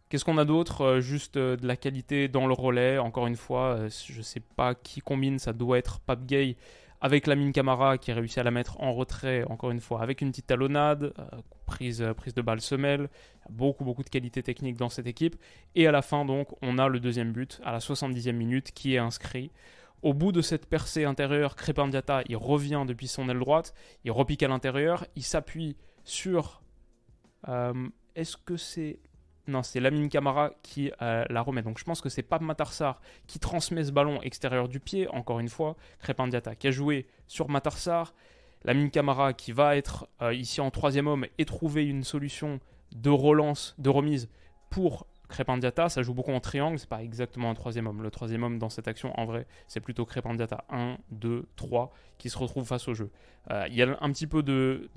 Qu'est-ce 0.10 0.24
qu'on 0.24 0.38
a 0.38 0.46
d'autre 0.46 0.82
euh, 0.82 1.02
Juste 1.02 1.36
euh, 1.38 1.58
de 1.58 1.66
la 1.66 1.76
qualité 1.76 2.28
dans 2.28 2.46
le 2.46 2.54
relais? 2.54 3.00
Encore 3.00 3.26
une 3.26 3.36
fois, 3.36 3.76
euh, 3.76 3.90
je 4.08 4.20
ne 4.20 4.24
sais 4.24 4.40
pas 4.40 4.76
qui 4.76 5.02
combine, 5.02 5.40
ça 5.40 5.52
doit 5.52 5.80
être 5.80 6.00
Pape 6.00 6.26
Gay 6.26 6.58
avec 7.02 7.26
Lamine 7.26 7.52
Camara 7.52 7.98
qui 7.98 8.12
réussit 8.12 8.38
à 8.38 8.44
la 8.44 8.52
mettre 8.52 8.80
en 8.82 8.94
retrait, 8.94 9.44
encore 9.46 9.72
une 9.72 9.80
fois, 9.80 10.02
avec 10.02 10.22
une 10.22 10.30
petite 10.30 10.48
talonnade, 10.48 11.14
prise, 11.66 12.04
prise 12.16 12.34
de 12.34 12.42
balle 12.42 12.62
semelle. 12.62 13.10
Beaucoup, 13.50 13.84
beaucoup 13.84 14.04
de 14.04 14.10
qualité 14.10 14.42
technique 14.42 14.78
dans 14.78 14.90
cette 14.90 15.06
équipe. 15.06 15.36
Et 15.76 15.88
à 15.88 15.92
la 15.92 16.02
fin, 16.02 16.26
donc, 16.26 16.48
on 16.62 16.78
a 16.78 16.88
le 16.88 17.00
deuxième 17.00 17.32
but 17.32 17.60
à 17.64 17.72
la 17.72 17.80
70e 17.80 18.32
minute 18.32 18.72
qui 18.72 18.96
est 18.96 19.00
inscrit. 19.00 19.52
Au 20.02 20.14
bout 20.14 20.32
de 20.32 20.42
cette 20.42 20.68
percée 20.68 21.04
intérieure, 21.04 21.56
Crépin 21.56 21.88
Diata, 21.90 22.24
il 22.28 22.38
revient 22.38 22.86
depuis 22.88 23.08
son 23.08 23.28
aile 23.30 23.40
droite, 23.40 23.74
il 24.04 24.12
repique 24.12 24.42
à 24.42 24.48
l'intérieur, 24.48 25.06
il 25.16 25.24
s'appuie 25.24 25.76
sur. 26.04 26.62
Est-ce 28.16 28.38
que 28.38 28.58
c'est 28.58 29.00
non, 29.48 29.64
c'est 29.64 29.80
Lamine 29.80 30.10
Camara 30.10 30.52
qui 30.64 30.92
euh, 31.02 31.24
la 31.30 31.42
remet. 31.42 31.62
Donc 31.62 31.78
je 31.78 31.84
pense 31.84 32.02
que 32.02 32.10
c'est 32.10 32.24
Pape 32.24 32.42
Matarsar 32.42 33.00
qui 33.28 33.40
transmet 33.40 33.84
ce 33.84 33.92
ballon 33.92 34.22
extérieur 34.22 34.68
du 34.68 34.80
pied, 34.80 35.08
encore 35.10 35.40
une 35.40 35.50
fois. 35.50 35.76
Crépin 36.00 36.28
Diata 36.28 36.56
qui 36.56 36.68
a 36.68 36.72
joué 36.72 37.08
sur 37.28 37.50
Matarsar. 37.50 38.14
Lamine 38.64 38.90
Camara 38.90 39.34
qui 39.34 39.52
va 39.52 39.78
être 39.78 40.08
euh, 40.24 40.34
ici 40.34 40.60
en 40.60 40.72
troisième 40.72 41.06
homme 41.06 41.28
et 41.38 41.46
trouver 41.46 41.86
une 41.86 42.04
solution 42.04 42.60
de 42.96 43.12
relance, 43.12 43.76
de 43.78 43.90
remise 43.90 44.30
pour 44.72 45.06
Crépandiata, 45.28 45.90
ça 45.90 46.02
joue 46.04 46.14
beaucoup 46.14 46.32
en 46.32 46.40
triangle, 46.40 46.80
c'est 46.80 46.90
pas 46.90 47.04
exactement 47.04 47.50
un 47.50 47.54
troisième 47.54 47.88
homme. 47.88 48.04
Le 48.04 48.12
troisième 48.12 48.44
homme 48.44 48.60
dans 48.60 48.70
cette 48.70 48.88
action, 48.88 49.18
en 49.20 49.26
vrai, 49.26 49.48
c'est 49.68 49.80
plutôt 49.80 50.06
Crépandiata 50.06 50.66
1, 50.70 50.98
2, 51.12 51.46
3 51.56 51.92
qui 52.18 52.30
se 52.30 52.38
retrouve 52.38 52.66
face 52.66 52.88
au 52.88 52.94
jeu. 52.94 53.12
Euh, 53.52 53.66
il 53.70 53.76
y 53.76 53.84
a 53.84 53.98
un 54.02 54.12
petit 54.12 54.26
peu 54.26 54.42
de, 54.42 54.90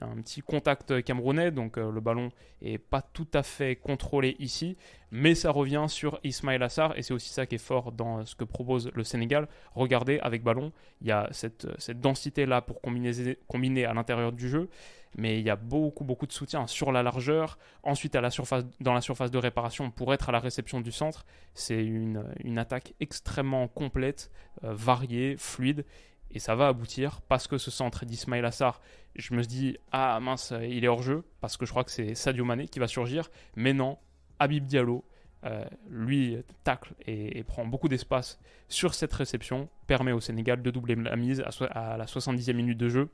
un 0.00 0.16
petit 0.22 0.40
contact 0.40 1.02
camerounais, 1.02 1.50
donc 1.50 1.78
euh, 1.78 1.90
le 1.90 2.00
ballon 2.00 2.30
est 2.62 2.78
pas 2.78 3.02
tout 3.02 3.26
à 3.34 3.42
fait 3.42 3.76
contrôlé 3.76 4.36
ici, 4.38 4.76
mais 5.10 5.34
ça 5.34 5.50
revient 5.50 5.86
sur 5.88 6.20
Ismail 6.22 6.62
Assar 6.62 6.96
et 6.96 7.02
c'est 7.02 7.14
aussi 7.14 7.30
ça 7.30 7.46
qui 7.46 7.56
est 7.56 7.58
fort 7.58 7.92
dans 7.92 8.24
ce 8.24 8.36
que 8.36 8.44
propose 8.44 8.90
le 8.94 9.02
Sénégal. 9.02 9.48
Regardez, 9.74 10.18
avec 10.20 10.42
ballon, 10.42 10.72
il 11.00 11.08
y 11.08 11.12
a 11.12 11.28
cette, 11.32 11.66
cette 11.78 12.00
densité 12.00 12.46
là 12.46 12.60
pour 12.60 12.80
combiner, 12.80 13.36
combiner 13.48 13.84
à 13.84 13.94
l'intérieur 13.94 14.32
du 14.32 14.48
jeu 14.48 14.68
mais 15.16 15.38
il 15.38 15.44
y 15.44 15.50
a 15.50 15.56
beaucoup, 15.56 16.04
beaucoup 16.04 16.26
de 16.26 16.32
soutien 16.32 16.66
sur 16.66 16.92
la 16.92 17.02
largeur. 17.02 17.58
Ensuite, 17.82 18.14
à 18.14 18.20
la 18.20 18.30
surface, 18.30 18.64
dans 18.80 18.92
la 18.92 19.00
surface 19.00 19.30
de 19.30 19.38
réparation, 19.38 19.90
pour 19.90 20.12
être 20.14 20.28
à 20.28 20.32
la 20.32 20.40
réception 20.40 20.80
du 20.80 20.92
centre, 20.92 21.24
c'est 21.54 21.82
une, 21.82 22.24
une, 22.44 22.58
attaque 22.58 22.94
extrêmement 23.00 23.68
complète, 23.68 24.30
euh, 24.64 24.72
variée, 24.74 25.36
fluide. 25.36 25.84
Et 26.30 26.38
ça 26.40 26.54
va 26.54 26.68
aboutir 26.68 27.20
parce 27.22 27.46
que 27.46 27.56
ce 27.56 27.70
centre 27.70 28.04
d'Ismail 28.04 28.44
Assar, 28.44 28.80
je 29.16 29.34
me 29.34 29.42
dis, 29.42 29.78
ah 29.92 30.20
mince, 30.20 30.52
il 30.62 30.84
est 30.84 30.88
hors 30.88 31.02
jeu, 31.02 31.24
parce 31.40 31.56
que 31.56 31.64
je 31.64 31.70
crois 31.70 31.84
que 31.84 31.90
c'est 31.90 32.14
Sadio 32.14 32.44
Mané 32.44 32.68
qui 32.68 32.78
va 32.78 32.86
surgir. 32.86 33.30
Mais 33.56 33.72
non, 33.72 33.98
Habib 34.38 34.66
Diallo, 34.66 35.04
euh, 35.44 35.64
lui, 35.88 36.36
tacle 36.64 36.92
et, 37.06 37.42
prend 37.44 37.64
beaucoup 37.64 37.88
d'espace 37.88 38.38
sur 38.68 38.94
cette 38.94 39.12
réception, 39.14 39.68
permet 39.86 40.12
au 40.12 40.20
Sénégal 40.20 40.62
de 40.62 40.70
doubler 40.70 40.96
la 40.96 41.16
mise 41.16 41.40
à, 41.40 41.92
à 41.92 41.96
la 41.96 42.04
70e 42.04 42.52
minute 42.52 42.76
de 42.76 42.88
jeu 42.88 43.08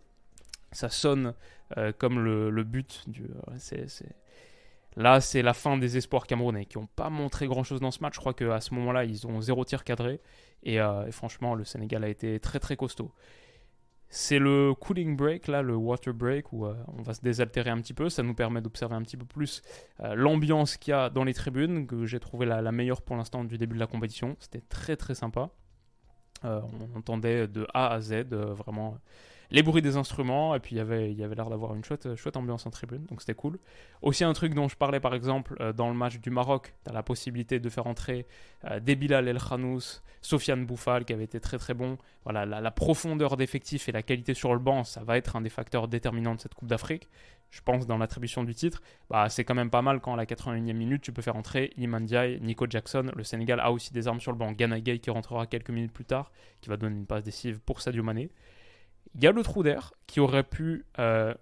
ça 0.74 0.90
sonne 0.90 1.34
euh, 1.78 1.92
comme 1.96 2.22
le, 2.22 2.64
but 2.64 3.04
du. 3.08 3.28
Là, 4.96 5.20
c'est 5.20 5.42
la 5.42 5.54
fin 5.54 5.76
des 5.76 5.96
espoirs 5.96 6.26
camerounais 6.26 6.66
qui 6.66 6.78
n'ont 6.78 6.86
pas 6.86 7.10
montré 7.10 7.46
grand 7.46 7.64
chose 7.64 7.80
dans 7.80 7.90
ce 7.90 8.00
match. 8.00 8.14
Je 8.14 8.20
crois 8.20 8.34
qu'à 8.34 8.60
ce 8.60 8.74
moment-là, 8.74 9.04
ils 9.04 9.26
ont 9.26 9.40
zéro 9.40 9.64
tir 9.64 9.82
cadré. 9.82 10.20
Euh, 10.66 11.06
et, 11.06 11.12
franchement, 11.12 11.54
le 11.54 11.64
Sénégal 11.64 12.04
a 12.04 12.08
été 12.08 12.38
très 12.38 12.60
très 12.60 12.76
costaud. 12.76 13.12
C'est 14.08 14.38
le 14.38 14.74
cooling 14.74 15.16
break, 15.16 15.48
là, 15.48 15.62
le 15.62 15.74
water 15.74 16.14
break, 16.14 16.52
où 16.52 16.66
euh, 16.66 16.74
on 16.96 17.02
va 17.02 17.14
se 17.14 17.22
désaltérer 17.22 17.70
un 17.70 17.80
petit 17.80 17.94
peu. 17.94 18.08
Ça 18.08 18.22
nous 18.22 18.34
permet 18.34 18.60
d'observer 18.60 18.94
un 18.94 19.02
petit 19.02 19.16
peu 19.16 19.24
plus 19.24 19.62
l'ambiance 20.00 20.76
qu'il 20.76 20.92
y 20.92 20.94
a 20.94 21.10
dans 21.10 21.24
les 21.24 21.34
tribunes, 21.34 21.86
que 21.86 22.06
j'ai 22.06 22.20
trouvé 22.20 22.46
la, 22.46 22.62
la, 22.62 22.70
meilleure 22.70 23.02
pour 23.02 23.16
l'instant 23.16 23.42
du 23.42 23.58
début 23.58 23.74
de 23.74 23.80
la 23.80 23.88
compétition. 23.88 24.36
C'était 24.38 24.60
très 24.60 24.96
très 24.96 25.16
sympa. 25.16 25.50
on 26.44 26.96
entendait 26.96 27.48
de 27.48 27.66
A 27.74 27.92
à 27.94 28.00
Z 28.00 28.26
vraiment 28.30 28.98
les 29.50 29.62
bruits 29.62 29.82
des 29.82 29.96
instruments, 29.96 30.54
et 30.54 30.60
puis 30.60 30.76
y 30.76 30.78
il 30.78 31.18
y 31.18 31.24
avait 31.24 31.34
l'air 31.34 31.50
d'avoir 31.50 31.74
une 31.74 31.84
chouette, 31.84 32.14
chouette 32.16 32.36
ambiance 32.36 32.66
en 32.66 32.70
tribune, 32.70 33.04
donc 33.06 33.20
c'était 33.20 33.34
cool. 33.34 33.58
Aussi 34.02 34.24
un 34.24 34.32
truc 34.32 34.54
dont 34.54 34.68
je 34.68 34.76
parlais 34.76 35.00
par 35.00 35.14
exemple 35.14 35.56
euh, 35.60 35.72
dans 35.72 35.88
le 35.88 35.94
match 35.94 36.18
du 36.18 36.30
Maroc, 36.30 36.74
tu 36.84 36.90
as 36.90 36.94
la 36.94 37.02
possibilité 37.02 37.60
de 37.60 37.68
faire 37.68 37.86
entrer 37.86 38.26
euh, 38.64 38.80
El 38.86 39.38
Khanous, 39.38 40.00
Sofiane 40.22 40.66
Bouffal 40.66 41.04
qui 41.04 41.12
avait 41.12 41.24
été 41.24 41.40
très 41.40 41.58
très 41.58 41.74
bon. 41.74 41.98
Voilà, 42.24 42.46
la, 42.46 42.70
profondeur 42.70 43.36
d'effectif 43.36 43.88
et 43.88 43.92
la 43.92 44.02
qualité 44.02 44.34
sur 44.34 44.54
le 44.54 44.58
banc, 44.58 44.84
ça 44.84 45.04
va 45.04 45.16
être 45.18 45.36
un 45.36 45.42
des 45.42 45.50
facteurs 45.50 45.88
déterminants 45.88 46.34
de 46.34 46.40
cette 46.40 46.54
Coupe 46.54 46.68
d'Afrique. 46.68 47.08
Je 47.50 47.60
pense 47.60 47.86
dans 47.86 47.98
l'attribution 47.98 48.42
du 48.42 48.52
titre, 48.52 48.82
bah, 49.10 49.28
c'est 49.28 49.44
quand 49.44 49.54
même 49.54 49.70
pas 49.70 49.82
mal 49.82 50.00
quand 50.00 50.14
à 50.14 50.16
la 50.16 50.26
81e 50.26 50.72
minute 50.72 51.02
tu 51.02 51.12
peux 51.12 51.22
faire 51.22 51.36
entrer 51.36 51.72
Iman 51.76 52.02
Ndiaye, 52.02 52.40
Nico 52.40 52.66
Jackson. 52.68 53.12
Le 53.14 53.22
Sénégal 53.22 53.60
a 53.60 53.70
aussi 53.70 53.92
des 53.92 54.08
armes 54.08 54.20
sur 54.20 54.32
le 54.32 54.38
banc. 54.38 54.50
Gana 54.52 54.80
Gay 54.80 54.98
qui 54.98 55.10
rentrera 55.10 55.46
quelques 55.46 55.70
minutes 55.70 55.92
plus 55.92 56.04
tard, 56.04 56.32
qui 56.60 56.68
va 56.68 56.76
donner 56.76 56.96
une 56.96 57.06
passe 57.06 57.22
décisive 57.22 57.60
pour 57.60 57.80
Sadio 57.80 58.02
Mané. 58.02 58.28
Il 59.14 59.22
y 59.22 59.26
a 59.26 59.32
le 59.32 59.42
trou 59.42 59.64
qui 60.06 60.20
aurait 60.20 60.42
pu 60.42 60.84
euh, 60.98 61.34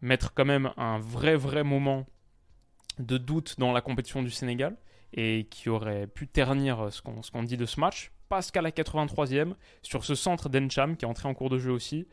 mettre 0.00 0.34
quand 0.34 0.44
même 0.44 0.70
un 0.76 0.98
vrai, 0.98 1.34
vrai 1.36 1.64
moment 1.64 2.06
de 2.98 3.18
doute 3.18 3.58
dans 3.58 3.72
la 3.72 3.80
compétition 3.80 4.22
du 4.22 4.30
Sénégal 4.30 4.76
et 5.14 5.46
qui 5.50 5.68
aurait 5.68 6.06
pu 6.06 6.26
ternir 6.26 6.92
ce 6.92 7.00
qu'on 7.02 7.42
dit 7.42 7.56
de 7.56 7.66
ce 7.66 7.80
match. 7.80 8.12
Parce 8.28 8.50
qu'à 8.50 8.62
la 8.62 8.70
83e, 8.70 9.54
sur 9.82 10.04
ce 10.04 10.14
centre 10.14 10.48
d'Encham 10.48 10.96
qui 10.96 11.04
est 11.04 11.08
entré 11.08 11.28
en 11.28 11.34
cours 11.34 11.50
de 11.50 11.58
jeu 11.58 11.70
aussi, 11.70 12.06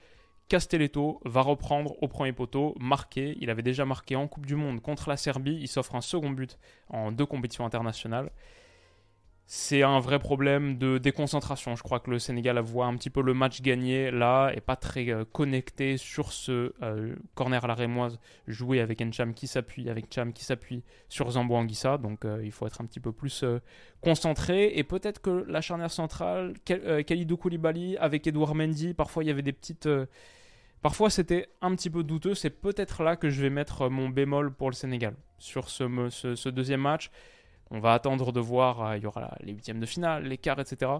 Castelletto 0.48 1.22
va 1.26 1.42
reprendre 1.42 1.96
au 2.04 2.08
premier 2.08 2.34
poteau, 2.34 2.76
marqué. 2.80 3.38
Il 3.40 3.50
avait 3.50 3.62
déjà 3.62 3.86
marqué 3.86 4.16
en 4.16 4.28
Coupe 4.28 4.46
du 4.46 4.56
Monde 4.56 4.82
contre 4.82 5.10
la 5.10 5.18
Serbie. 5.18 5.58
Il 5.62 5.68
s'offre 5.68 5.96
un 5.96 6.02
second 6.02 6.30
but 6.32 6.58
en 6.90 7.12
deux 7.12 7.26
compétitions 7.26 7.66
internationales 7.66 8.32
c'est 9.54 9.84
un 9.84 10.00
vrai 10.00 10.18
problème 10.18 10.78
de 10.78 10.98
déconcentration. 10.98 11.76
Je 11.76 11.84
crois 11.84 12.00
que 12.00 12.10
le 12.10 12.20
Sénégal 12.20 12.58
voit 12.60 12.86
un 12.86 12.96
petit 12.96 13.10
peu 13.10 13.22
le 13.22 13.34
match 13.34 13.62
gagné 13.62 14.10
là 14.10 14.50
et 14.56 14.62
pas 14.62 14.78
très 14.78 15.10
euh, 15.10 15.26
connecté 15.30 15.98
sur 15.98 16.32
ce 16.32 16.72
euh, 16.82 17.18
corner 17.36 17.62
à 17.66 17.68
la 17.68 17.74
rémoise 17.74 18.18
joué 18.48 18.80
avec 18.80 19.02
Encham 19.02 19.34
qui 19.34 19.48
s'appuie, 19.48 19.90
avec 19.90 20.06
Cham 20.10 20.32
qui 20.32 20.46
s'appuie 20.46 20.86
sur 21.10 21.30
Zambo 21.32 21.56
Anguissa. 21.56 21.98
Donc 21.98 22.24
euh, 22.24 22.40
il 22.46 22.54
faut 22.54 22.66
être 22.66 22.80
un 22.80 22.86
petit 22.86 23.02
peu 23.02 23.12
plus 23.12 23.44
concentré 24.00 24.72
et 24.78 24.86
peut-être 24.86 25.22
que 25.22 25.44
la 25.46 25.60
charnière 25.60 25.92
centrale, 25.92 26.54
Khalidou 26.64 27.36
Koulibaly 27.36 27.98
avec 27.98 28.26
Edouard 28.28 28.56
Mendy, 28.56 28.94
parfois 28.94 29.26
il 29.26 29.28
y 29.28 29.32
avait 29.32 29.42
des 29.42 29.52
petites. 29.52 29.90
Parfois 30.82 31.10
c'était 31.10 31.50
un 31.60 31.76
petit 31.76 31.90
peu 31.90 32.06
douteux, 32.06 32.36
c'est 32.36 32.52
peut-être 32.52 33.04
là 33.04 33.18
que 33.18 33.30
je 33.30 33.42
vais 33.42 33.50
mettre 33.50 33.90
mon 33.90 34.08
bémol 34.08 34.54
pour 34.54 34.70
le 34.70 34.76
Sénégal 34.76 35.14
sur 35.40 35.70
ce 35.70 36.48
deuxième 36.48 36.80
match. 36.80 37.12
On 37.72 37.80
va 37.80 37.94
attendre 37.94 38.34
de 38.34 38.40
voir, 38.40 38.84
euh, 38.84 38.98
il 38.98 39.04
y 39.04 39.06
aura 39.06 39.36
les 39.40 39.54
huitièmes 39.54 39.80
de 39.80 39.86
finale, 39.86 40.26
les 40.26 40.38
quarts, 40.38 40.60
etc. 40.60 40.92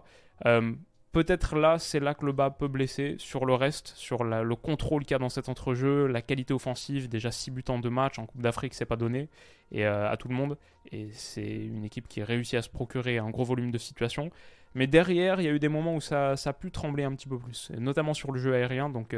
Euh, 0.46 0.74
peut-être 1.12 1.58
là, 1.58 1.78
c'est 1.78 2.00
là 2.00 2.14
que 2.14 2.26
le 2.26 2.32
bas 2.32 2.50
peut 2.50 2.70
blesser. 2.70 3.16
Sur 3.20 3.46
le 3.46 3.54
reste, 3.54 3.90
sur 3.98 4.24
le 4.24 4.56
contrôle 4.56 5.04
qu'il 5.04 5.12
y 5.12 5.16
a 5.16 5.20
dans 5.20 5.30
cet 5.30 5.50
entrejeu, 5.50 6.08
la 6.08 6.22
qualité 6.22 6.54
offensive, 6.54 7.10
déjà 7.10 7.30
6 7.30 7.52
buts 7.52 7.64
en 7.68 7.80
2 7.80 7.90
matchs, 7.90 8.20
en 8.20 8.26
Coupe 8.26 8.42
d'Afrique, 8.42 8.74
c'est 8.74 8.86
pas 8.86 8.96
donné 8.96 9.28
et, 9.74 9.86
euh, 9.86 10.10
à 10.10 10.16
tout 10.16 10.30
le 10.30 10.34
monde. 10.34 10.58
Et 10.94 11.10
c'est 11.12 11.46
une 11.46 11.84
équipe 11.84 12.08
qui 12.08 12.24
réussit 12.24 12.56
à 12.56 12.62
se 12.62 12.70
procurer 12.70 13.18
un 13.18 13.30
gros 13.30 13.44
volume 13.44 13.72
de 13.72 13.78
situations. 13.78 14.32
Mais 14.74 14.88
derrière, 14.88 15.42
il 15.42 15.44
y 15.44 15.50
a 15.50 15.52
eu 15.52 15.60
des 15.60 15.68
moments 15.68 15.96
où 15.96 16.02
ça, 16.02 16.32
a 16.32 16.54
pu 16.54 16.72
trembler 16.72 17.04
un 17.04 17.14
petit 17.14 17.28
peu 17.28 17.38
plus, 17.38 17.70
notamment 17.78 18.14
sur 18.14 18.32
le 18.32 18.40
jeu 18.40 18.56
aérien. 18.56 18.90
Donc, 18.90 19.14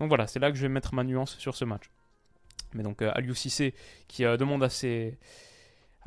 voilà, 0.00 0.26
c'est 0.26 0.40
là 0.40 0.50
que 0.50 0.56
je 0.56 0.62
vais 0.62 0.68
mettre 0.68 0.92
ma 0.94 1.04
nuance 1.04 1.36
sur 1.38 1.54
ce 1.54 1.64
match. 1.64 1.84
Mais 2.74 2.82
donc, 2.82 3.04
Cissé 3.34 3.74
qui 4.08 4.24
demande 4.24 4.64
à 4.64 4.68
ses 4.68 5.16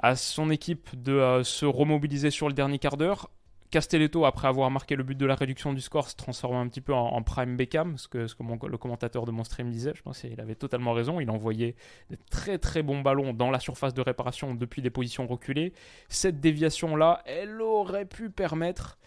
à 0.01 0.15
son 0.15 0.49
équipe 0.49 0.89
de 1.01 1.13
euh, 1.13 1.43
se 1.43 1.65
remobiliser 1.65 2.31
sur 2.31 2.47
le 2.47 2.53
dernier 2.53 2.79
quart 2.79 2.97
d'heure. 2.97 3.29
Castelletto, 3.69 4.25
après 4.25 4.49
avoir 4.49 4.69
marqué 4.69 4.97
le 4.97 5.03
but 5.03 5.17
de 5.17 5.25
la 5.25 5.35
réduction 5.35 5.71
du 5.71 5.79
score, 5.79 6.09
se 6.09 6.15
transforme 6.17 6.57
un 6.57 6.67
petit 6.67 6.81
peu 6.81 6.93
en, 6.93 7.21
prime 7.23 7.55
Beckham, 7.55 7.97
ce 7.97 8.09
que, 8.09 8.27
ce 8.27 8.35
que 8.35 8.43
le 8.67 8.77
commentateur 8.77 9.25
de 9.25 9.31
mon 9.31 9.45
stream 9.45 9.71
disait. 9.71 9.93
Je 9.95 10.01
pense 10.01 10.19
qu'il 10.19 10.41
avait 10.41 10.55
totalement 10.55 10.91
raison. 10.91 11.21
Il 11.21 11.29
envoyait 11.31 11.75
des 12.09 12.17
très 12.29 12.57
très 12.57 12.83
bons 12.83 12.99
ballons 12.99 13.33
dans 13.33 13.49
la 13.49 13.61
surface 13.61 13.93
de 13.93 14.01
réparation 14.01 14.55
depuis 14.55 14.81
des 14.81 14.89
positions 14.89 15.25
reculées. 15.25 15.71
Cette 16.09 16.41
déviation-là, 16.41 17.21
elle 17.25 17.61
aurait 17.61 18.05
pu 18.05 18.29
permettre 18.29 18.97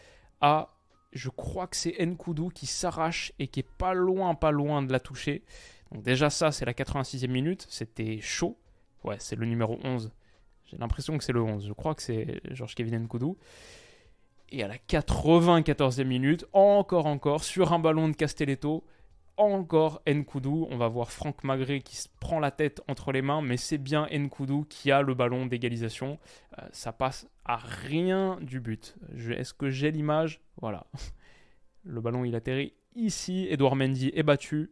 à, 0.40 0.70
je 1.12 1.28
crois 1.28 1.66
que 1.66 1.76
c'est 1.76 2.02
Nkoudou 2.02 2.48
qui 2.48 2.64
s'arrache 2.64 3.33
et 3.38 3.48
qui 3.48 3.61
est 3.61 3.70
pas 3.76 3.92
loin, 3.92 4.35
pas 4.35 4.50
loin 4.50 4.83
de 4.83 4.92
la 4.92 5.00
toucher. 5.00 5.44
Donc 5.92 6.02
déjà 6.02 6.30
ça, 6.30 6.52
c'est 6.52 6.64
la 6.64 6.72
86e 6.72 7.28
minute. 7.28 7.66
C'était 7.68 8.18
chaud. 8.22 8.57
Ouais, 9.02 9.16
c'est 9.18 9.37
le 9.37 9.44
numéro 9.44 9.78
11 9.85 10.11
j'ai 10.66 10.77
l'impression 10.79 11.18
que 11.18 11.24
c'est 11.24 11.33
le 11.33 11.42
11. 11.42 11.66
Je 11.66 11.72
crois 11.72 11.94
que 11.94 12.03
c'est 12.03 12.40
Georges 12.50 12.74
Kevin 12.74 12.98
Nkoudou. 13.05 13.37
Et 14.50 14.62
à 14.62 14.68
la 14.68 14.77
94e 14.77 16.05
minute, 16.05 16.46
encore, 16.53 17.07
encore, 17.07 17.44
sur 17.44 17.72
un 17.72 17.79
ballon 17.79 18.09
de 18.09 18.14
Castelletto, 18.14 18.85
encore 19.37 20.03
Nkoudou. 20.07 20.68
On 20.70 20.77
va 20.77 20.88
voir 20.88 21.11
Franck 21.11 21.44
Magré 21.44 21.81
qui 21.81 21.96
se 21.96 22.09
prend 22.20 22.40
la 22.40 22.50
tête 22.50 22.81
entre 22.88 23.12
les 23.12 23.22
mains, 23.22 23.42
mais 23.42 23.57
c'est 23.57 23.79
bien 23.79 24.07
Nkoudou 24.12 24.64
qui 24.68 24.90
a 24.90 25.03
le 25.03 25.14
ballon 25.14 25.46
d'égalisation. 25.46 26.18
Euh, 26.59 26.62
ça 26.72 26.92
passe 26.92 27.27
à 27.44 27.57
rien 27.57 28.38
du 28.40 28.61
but. 28.61 28.96
Est-ce 29.31 29.55
que 29.55 29.70
j'ai 29.70 29.90
l'image? 29.90 30.40
Voilà. 30.61 30.87
Le 31.87 32.00
ballon, 32.00 32.24
il 32.24 32.35
atterrit 32.35 32.72
ici. 32.94 33.46
Edouard 33.50 33.77
Mendy 33.77 34.11
est 34.14 34.22
battu. 34.22 34.70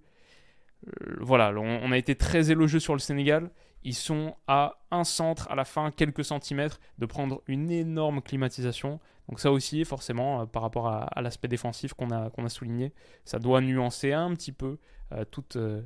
voilà, 1.21 1.53
on, 1.53 1.93
a 1.93 1.99
été 1.99 2.15
très 2.15 2.51
élogieux 2.51 2.81
sur 2.81 2.95
le 2.95 3.01
Sénégal. 3.01 3.51
Ils 3.85 3.95
sont 3.95 4.37
à 4.47 4.79
un 4.91 5.05
centre 5.05 5.51
à 5.51 5.55
la 5.55 5.65
fin, 5.65 5.91
quelques 5.91 6.25
centimètres, 6.25 6.81
de 6.99 7.07
prendre 7.07 7.43
une 7.47 7.71
énorme 7.71 8.23
climatisation. 8.23 9.01
Donc 9.29 9.41
ça 9.41 9.51
aussi, 9.51 9.85
forcément, 9.85 10.43
euh, 10.43 10.47
par 10.47 10.63
rapport 10.63 10.89
à, 10.89 11.21
l'aspect 11.21 11.49
défensif 11.49 11.93
qu'on 11.95 12.11
a, 12.11 12.31
a 12.37 12.49
souligné, 12.49 12.93
ça 13.25 13.39
doit 13.39 13.61
nuancer 13.61 14.13
un 14.13 14.33
petit 14.35 14.53
peu 14.53 14.79
euh, 15.13 15.25
toutes, 15.31 15.57
euh, 15.57 15.83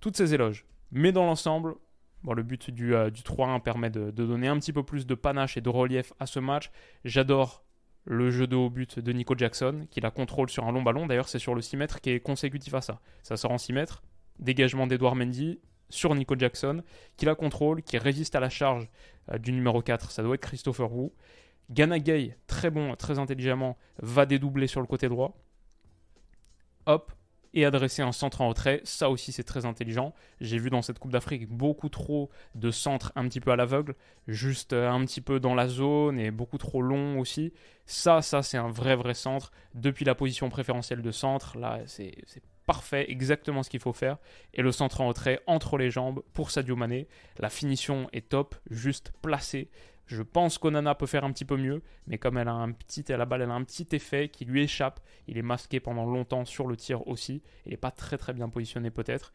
toutes 0.00 0.16
ces 0.16 0.34
éloges. 0.34 0.66
Mais 0.90 1.12
dans 1.12 1.24
l'ensemble, 1.24 1.74
bon, 2.22 2.34
le 2.34 2.42
but 2.42 2.70
du, 2.70 2.88
du 2.88 3.22
3-1 3.22 3.60
permet 3.62 3.90
de, 3.90 4.10
de, 4.10 4.26
donner 4.26 4.48
un 4.48 4.58
petit 4.58 4.72
peu 4.72 4.82
plus 4.82 5.06
de 5.06 5.14
panache 5.14 5.56
et 5.56 5.62
de 5.62 5.70
relief 5.70 6.12
à 6.20 6.26
ce 6.26 6.38
match. 6.38 6.70
J'adore 7.04 7.64
le 8.04 8.30
jeu 8.30 8.46
de 8.46 8.56
haut 8.56 8.68
but 8.68 8.98
de 8.98 9.12
Nico 9.12 9.34
Jackson, 9.36 9.86
qui 9.90 10.00
la 10.00 10.10
contrôle 10.10 10.50
sur 10.50 10.66
un 10.66 10.72
long 10.72 10.82
ballon. 10.82 11.06
D'ailleurs, 11.06 11.28
c'est 11.28 11.38
sur 11.38 11.54
le 11.54 11.62
6 11.62 11.76
mètres 11.76 12.00
qui 12.00 12.10
est 12.10 12.20
consécutif 12.20 12.74
à 12.74 12.80
ça. 12.80 13.00
Ça 13.22 13.36
sort 13.36 13.52
en 13.52 13.58
6 13.58 13.72
mètres, 13.72 14.02
dégagement 14.38 14.86
d'Edouard 14.86 15.14
Mendy 15.14 15.60
sur 15.92 16.14
Nico 16.14 16.34
Jackson, 16.38 16.82
qui 17.16 17.26
la 17.26 17.34
contrôle, 17.34 17.82
qui 17.82 17.98
résiste 17.98 18.34
à 18.34 18.40
la 18.40 18.48
charge 18.48 18.88
euh, 19.30 19.38
du 19.38 19.52
numéro 19.52 19.82
4, 19.82 20.10
ça 20.10 20.22
doit 20.22 20.34
être 20.34 20.42
Christopher 20.42 20.92
Wu. 20.92 21.10
Gana 21.70 21.98
Gay, 21.98 22.36
très 22.46 22.70
bon, 22.70 22.94
très 22.96 23.18
intelligemment, 23.18 23.76
va 24.00 24.26
dédoubler 24.26 24.66
sur 24.66 24.80
le 24.80 24.86
côté 24.86 25.08
droit. 25.08 25.36
Hop, 26.86 27.12
et 27.54 27.64
adresser 27.64 28.02
un 28.02 28.12
centre 28.12 28.40
en 28.40 28.48
retrait. 28.48 28.80
Ça 28.84 29.10
aussi, 29.10 29.32
c'est 29.32 29.44
très 29.44 29.66
intelligent. 29.66 30.14
J'ai 30.40 30.58
vu 30.58 30.70
dans 30.70 30.82
cette 30.82 30.98
Coupe 30.98 31.12
d'Afrique 31.12 31.48
beaucoup 31.48 31.88
trop 31.88 32.30
de 32.54 32.70
centres 32.70 33.12
un 33.14 33.28
petit 33.28 33.40
peu 33.40 33.50
à 33.52 33.56
l'aveugle, 33.56 33.94
juste 34.26 34.72
euh, 34.72 34.90
un 34.90 35.04
petit 35.04 35.20
peu 35.20 35.40
dans 35.40 35.54
la 35.54 35.68
zone 35.68 36.18
et 36.18 36.30
beaucoup 36.30 36.58
trop 36.58 36.82
long 36.82 37.18
aussi. 37.18 37.52
Ça, 37.86 38.22
ça, 38.22 38.42
c'est 38.42 38.58
un 38.58 38.70
vrai, 38.70 38.96
vrai 38.96 39.14
centre. 39.14 39.52
Depuis 39.74 40.04
la 40.04 40.14
position 40.14 40.48
préférentielle 40.48 41.02
de 41.02 41.10
centre, 41.10 41.58
là, 41.58 41.80
c'est 41.86 42.14
parfait, 42.66 43.10
exactement 43.10 43.62
ce 43.62 43.70
qu'il 43.70 43.80
faut 43.80 43.92
faire. 43.92 44.18
Et 44.54 44.62
le 44.62 44.72
centre 44.72 45.00
en 45.00 45.08
retrait 45.08 45.40
entre 45.46 45.78
les 45.78 45.90
jambes 45.90 46.22
pour 46.32 46.50
Sadio 46.50 46.76
Mané. 46.76 47.08
La 47.38 47.50
finition 47.50 48.08
est 48.12 48.28
top, 48.28 48.54
juste 48.70 49.12
placée. 49.22 49.70
Je 50.06 50.22
pense 50.22 50.58
qu'Onana 50.58 50.94
peut 50.94 51.06
faire 51.06 51.24
un 51.24 51.32
petit 51.32 51.44
peu 51.44 51.56
mieux, 51.56 51.80
mais 52.06 52.18
comme 52.18 52.36
elle 52.36 52.48
a 52.48 52.52
un 52.52 52.72
petit, 52.72 53.04
la 53.08 53.24
balle, 53.24 53.42
elle 53.42 53.50
a 53.50 53.54
un 53.54 53.64
petit 53.64 53.86
effet 53.92 54.28
qui 54.28 54.44
lui 54.44 54.62
échappe. 54.62 55.00
Il 55.26 55.38
est 55.38 55.42
masqué 55.42 55.80
pendant 55.80 56.04
longtemps 56.04 56.44
sur 56.44 56.66
le 56.66 56.76
tir 56.76 57.06
aussi. 57.08 57.42
Il 57.64 57.70
n'est 57.70 57.76
pas 57.76 57.90
très 57.90 58.18
très 58.18 58.32
bien 58.32 58.48
positionné 58.48 58.90
peut-être. 58.90 59.32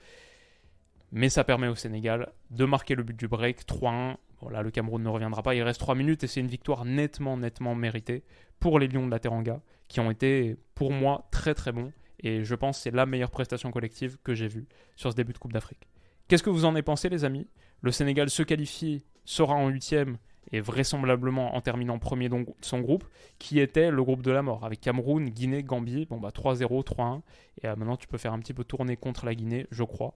Mais 1.11 1.29
ça 1.29 1.43
permet 1.43 1.67
au 1.67 1.75
Sénégal 1.75 2.31
de 2.51 2.65
marquer 2.65 2.95
le 2.95 3.03
but 3.03 3.17
du 3.17 3.27
break 3.27 3.65
3-1. 3.65 4.17
Voilà, 4.41 4.61
le 4.61 4.69
Cameroun 4.69 5.01
ne 5.01 5.09
reviendra 5.09 5.41
pas. 5.41 5.55
Il 5.55 5.63
reste 5.63 5.79
3 5.79 5.95
minutes 5.95 6.23
et 6.23 6.27
c'est 6.27 6.41
une 6.41 6.47
victoire 6.47 6.85
nettement, 6.85 7.37
nettement 7.37 7.73
méritée 7.73 8.23
pour 8.59 8.77
les 8.77 8.87
Lions 8.87 9.05
de 9.05 9.11
la 9.11 9.19
Teranga, 9.19 9.61
qui 9.87 9.99
ont 9.99 10.11
été 10.11 10.57
pour 10.75 10.91
moi 10.91 11.27
très 11.31 11.53
très 11.53 11.71
bons 11.71 11.91
et 12.19 12.43
je 12.43 12.55
pense 12.55 12.77
que 12.77 12.83
c'est 12.83 12.91
la 12.91 13.05
meilleure 13.05 13.31
prestation 13.31 13.71
collective 13.71 14.17
que 14.23 14.33
j'ai 14.33 14.47
vue 14.47 14.67
sur 14.95 15.11
ce 15.11 15.15
début 15.15 15.33
de 15.33 15.37
Coupe 15.37 15.53
d'Afrique. 15.53 15.87
Qu'est-ce 16.27 16.43
que 16.43 16.49
vous 16.49 16.65
en 16.65 16.73
avez 16.73 16.83
pensé, 16.83 17.09
les 17.09 17.23
amis? 17.23 17.47
Le 17.81 17.91
Sénégal 17.91 18.29
se 18.29 18.43
qualifie, 18.43 19.05
sera 19.23 19.53
en 19.53 19.69
huitième 19.69 20.17
et 20.51 20.61
vraisemblablement 20.61 21.55
en 21.55 21.61
terminant 21.61 21.99
premier 21.99 22.29
de 22.29 22.45
son 22.61 22.79
groupe, 22.79 23.05
qui 23.37 23.59
était 23.59 23.91
le 23.91 24.03
groupe 24.03 24.21
de 24.21 24.31
la 24.31 24.41
mort, 24.41 24.65
avec 24.65 24.81
Cameroun, 24.81 25.29
Guinée, 25.29 25.63
Gambie. 25.63 26.05
Bon, 26.05 26.17
bah 26.17 26.29
3-0, 26.29 26.83
3-1. 26.83 27.21
Et 27.61 27.67
euh, 27.67 27.75
maintenant, 27.75 27.97
tu 27.97 28.07
peux 28.07 28.17
faire 28.17 28.33
un 28.33 28.39
petit 28.39 28.53
peu 28.53 28.63
tourner 28.63 28.95
contre 28.95 29.25
la 29.25 29.35
Guinée, 29.35 29.67
je 29.71 29.83
crois. 29.83 30.15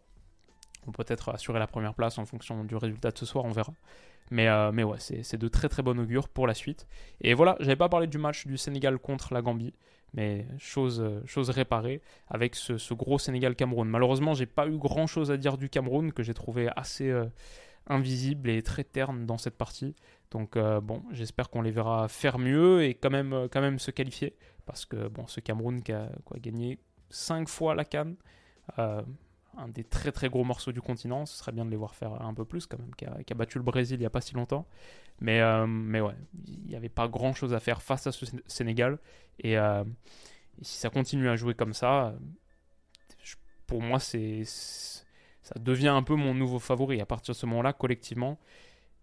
On 0.87 0.91
peut 0.91 1.03
peut-être 1.03 1.29
assurer 1.29 1.59
la 1.59 1.67
première 1.67 1.93
place 1.93 2.17
en 2.17 2.25
fonction 2.25 2.63
du 2.63 2.75
résultat 2.75 3.11
de 3.11 3.17
ce 3.17 3.25
soir, 3.25 3.45
on 3.45 3.51
verra. 3.51 3.73
Mais, 4.29 4.47
euh, 4.47 4.71
mais 4.71 4.83
ouais, 4.83 4.97
c'est 4.99 5.37
de 5.37 5.47
très 5.47 5.67
très 5.67 5.83
bon 5.83 5.99
augure 5.99 6.29
pour 6.29 6.47
la 6.47 6.53
suite. 6.53 6.87
Et 7.21 7.33
voilà, 7.33 7.57
j'avais 7.59 7.75
pas 7.75 7.89
parlé 7.89 8.07
du 8.07 8.17
match 8.17 8.47
du 8.47 8.57
Sénégal 8.57 8.97
contre 8.97 9.33
la 9.33 9.41
Gambie, 9.41 9.73
mais 10.13 10.45
chose, 10.57 11.03
chose 11.25 11.49
réparée 11.49 12.01
avec 12.27 12.55
ce, 12.55 12.93
gros 12.93 13.19
Sénégal-Cameroun. 13.19 13.87
Malheureusement, 13.89 14.33
j'ai 14.33 14.45
pas 14.45 14.67
eu 14.67 14.77
grand 14.77 15.07
chose 15.07 15.31
à 15.31 15.37
dire 15.37 15.57
du 15.57 15.69
Cameroun 15.69 16.13
que 16.13 16.23
j'ai 16.23 16.33
trouvé 16.33 16.69
assez 16.75 17.09
euh, 17.09 17.25
invisible 17.87 18.49
et 18.49 18.61
très 18.61 18.83
terne 18.83 19.25
dans 19.25 19.37
cette 19.37 19.57
partie. 19.57 19.95
Donc 20.31 20.55
euh, 20.55 20.79
bon, 20.79 21.03
j'espère 21.11 21.49
qu'on 21.49 21.61
les 21.61 21.71
verra 21.71 22.07
faire 22.07 22.39
mieux 22.39 22.83
et 22.83 22.93
quand 22.93 23.09
même, 23.09 23.33
euh, 23.33 23.47
quand 23.51 23.61
même 23.61 23.79
se 23.79 23.91
qualifier 23.91 24.35
parce 24.65 24.85
que 24.85 25.07
bon, 25.07 25.27
ce 25.27 25.39
Cameroun 25.39 25.81
qui 25.81 25.91
a 25.91 26.09
gagné 26.37 26.79
5 27.09 27.49
fois 27.49 27.75
la 27.75 27.85
Cannes 27.85 28.15
un 29.57 29.67
des 29.67 29.83
très 29.83 30.11
très 30.11 30.29
gros 30.29 30.43
morceaux 30.43 30.71
du 30.71 30.81
continent. 30.81 31.25
Ce 31.25 31.37
serait 31.37 31.51
bien 31.51 31.65
de 31.65 31.69
les 31.69 31.75
voir 31.75 31.95
faire 31.95 32.21
un 32.21 32.33
peu 32.33 32.45
plus 32.45 32.65
quand 32.65 32.79
même, 32.79 32.93
qui 32.95 33.05
a, 33.05 33.35
battu 33.35 33.57
le 33.57 33.63
Brésil 33.63 33.97
il 33.97 34.01
n'y 34.01 34.05
a 34.05 34.09
pas 34.09 34.21
si 34.21 34.33
longtemps. 34.33 34.65
Mais, 35.19 35.41
euh, 35.41 35.67
mais 35.67 36.01
ouais, 36.01 36.15
il 36.47 36.65
n'y 36.67 36.75
avait 36.75 36.89
pas 36.89 37.07
grand 37.07 37.33
chose 37.33 37.53
à 37.53 37.59
faire 37.59 37.81
face 37.81 38.07
à 38.07 38.11
ce 38.11 38.25
Sénégal. 38.47 38.97
Euh, 39.45 39.83
et, 40.59 40.63
si 40.63 40.77
ça 40.77 40.89
continue 40.89 41.29
à 41.29 41.35
jouer 41.35 41.53
comme 41.53 41.73
ça, 41.73 42.15
pour 43.67 43.81
moi, 43.81 43.99
c'est 43.99 44.43
ça 44.45 45.59
devient 45.59 45.89
un 45.89 46.03
peu 46.03 46.15
mon 46.15 46.33
nouveau 46.33 46.59
favori. 46.59 47.01
À 47.01 47.05
partir 47.05 47.33
de 47.33 47.37
ce 47.37 47.45
moment-là, 47.47 47.73
collectivement, 47.73 48.39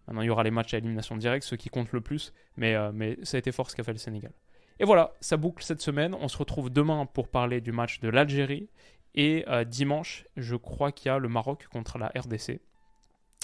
maintenant 0.07 0.21
il 0.21 0.27
y 0.27 0.29
aura 0.29 0.43
les 0.43 0.51
matchs 0.51 0.73
à 0.73 0.77
élimination 0.77 1.17
directe, 1.17 1.45
ceux 1.45 1.57
qui 1.57 1.69
comptent 1.69 1.91
le 1.91 2.01
plus. 2.01 2.33
Mais, 2.57 2.75
euh, 2.75 2.91
mais 2.93 3.17
ça 3.23 3.37
a 3.37 3.39
été 3.39 3.51
fort 3.51 3.69
ce 3.69 3.75
qu'a 3.75 3.83
fait 3.83 3.91
le 3.91 3.97
Sénégal. 3.97 4.31
Et 4.79 4.85
voilà, 4.85 5.13
ça 5.19 5.35
boucle 5.37 5.63
cette 5.63 5.81
semaine. 5.81 6.15
On 6.15 6.27
se 6.27 6.37
retrouve 6.37 6.69
demain 6.69 7.05
pour 7.05 7.27
parler 7.27 7.59
du 7.59 7.71
match 7.71 7.99
de 7.99 8.07
l'Algérie 8.07 8.69
et 9.15 9.45
euh, 9.47 9.63
dimanche, 9.63 10.25
je 10.37 10.55
crois 10.55 10.91
qu'il 10.91 11.07
y 11.07 11.09
a 11.09 11.17
le 11.17 11.29
Maroc 11.29 11.67
contre 11.71 11.97
la 11.97 12.07
RDC. 12.07 12.61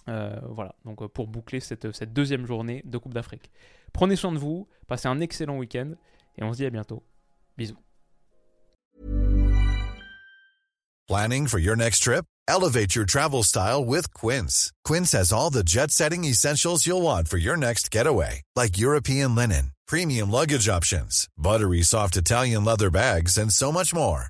Euh, 0.07 0.39
voilà, 0.49 0.75
donc 0.85 1.01
euh, 1.01 1.07
pour 1.07 1.27
boucler 1.27 1.59
cette, 1.59 1.91
cette 1.91 2.13
deuxième 2.13 2.45
journée 2.45 2.83
de 2.85 2.97
Coupe 2.97 3.13
d'Afrique. 3.13 3.49
Prenez 3.91 4.15
soin 4.15 4.31
de 4.31 4.37
vous, 4.37 4.67
passez 4.87 5.07
un 5.07 5.19
excellent 5.19 5.57
week-end 5.57 5.93
et 6.37 6.43
on 6.43 6.53
se 6.53 6.57
dit 6.57 6.65
à 6.65 6.69
bientôt. 6.69 7.03
Bisous. 7.57 7.77
Planning 11.07 11.47
for 11.47 11.59
your 11.59 11.75
next 11.75 11.99
trip? 11.99 12.25
Elevate 12.47 12.95
your 12.95 13.05
travel 13.05 13.43
style 13.43 13.83
with 13.83 14.13
Quince. 14.13 14.71
Quince 14.83 15.11
has 15.13 15.31
all 15.31 15.49
the 15.49 15.63
jet 15.63 15.91
setting 15.91 16.25
essentials 16.25 16.85
you'll 16.85 17.01
want 17.01 17.27
for 17.27 17.37
your 17.37 17.57
next 17.57 17.91
getaway, 17.91 18.41
like 18.55 18.77
European 18.77 19.35
linen, 19.35 19.71
premium 19.87 20.31
luggage 20.31 20.67
options, 20.67 21.27
buttery 21.37 21.81
soft 21.83 22.17
Italian 22.17 22.63
leather 22.65 22.89
bags, 22.89 23.37
and 23.37 23.51
so 23.51 23.71
much 23.71 23.93
more. 23.93 24.29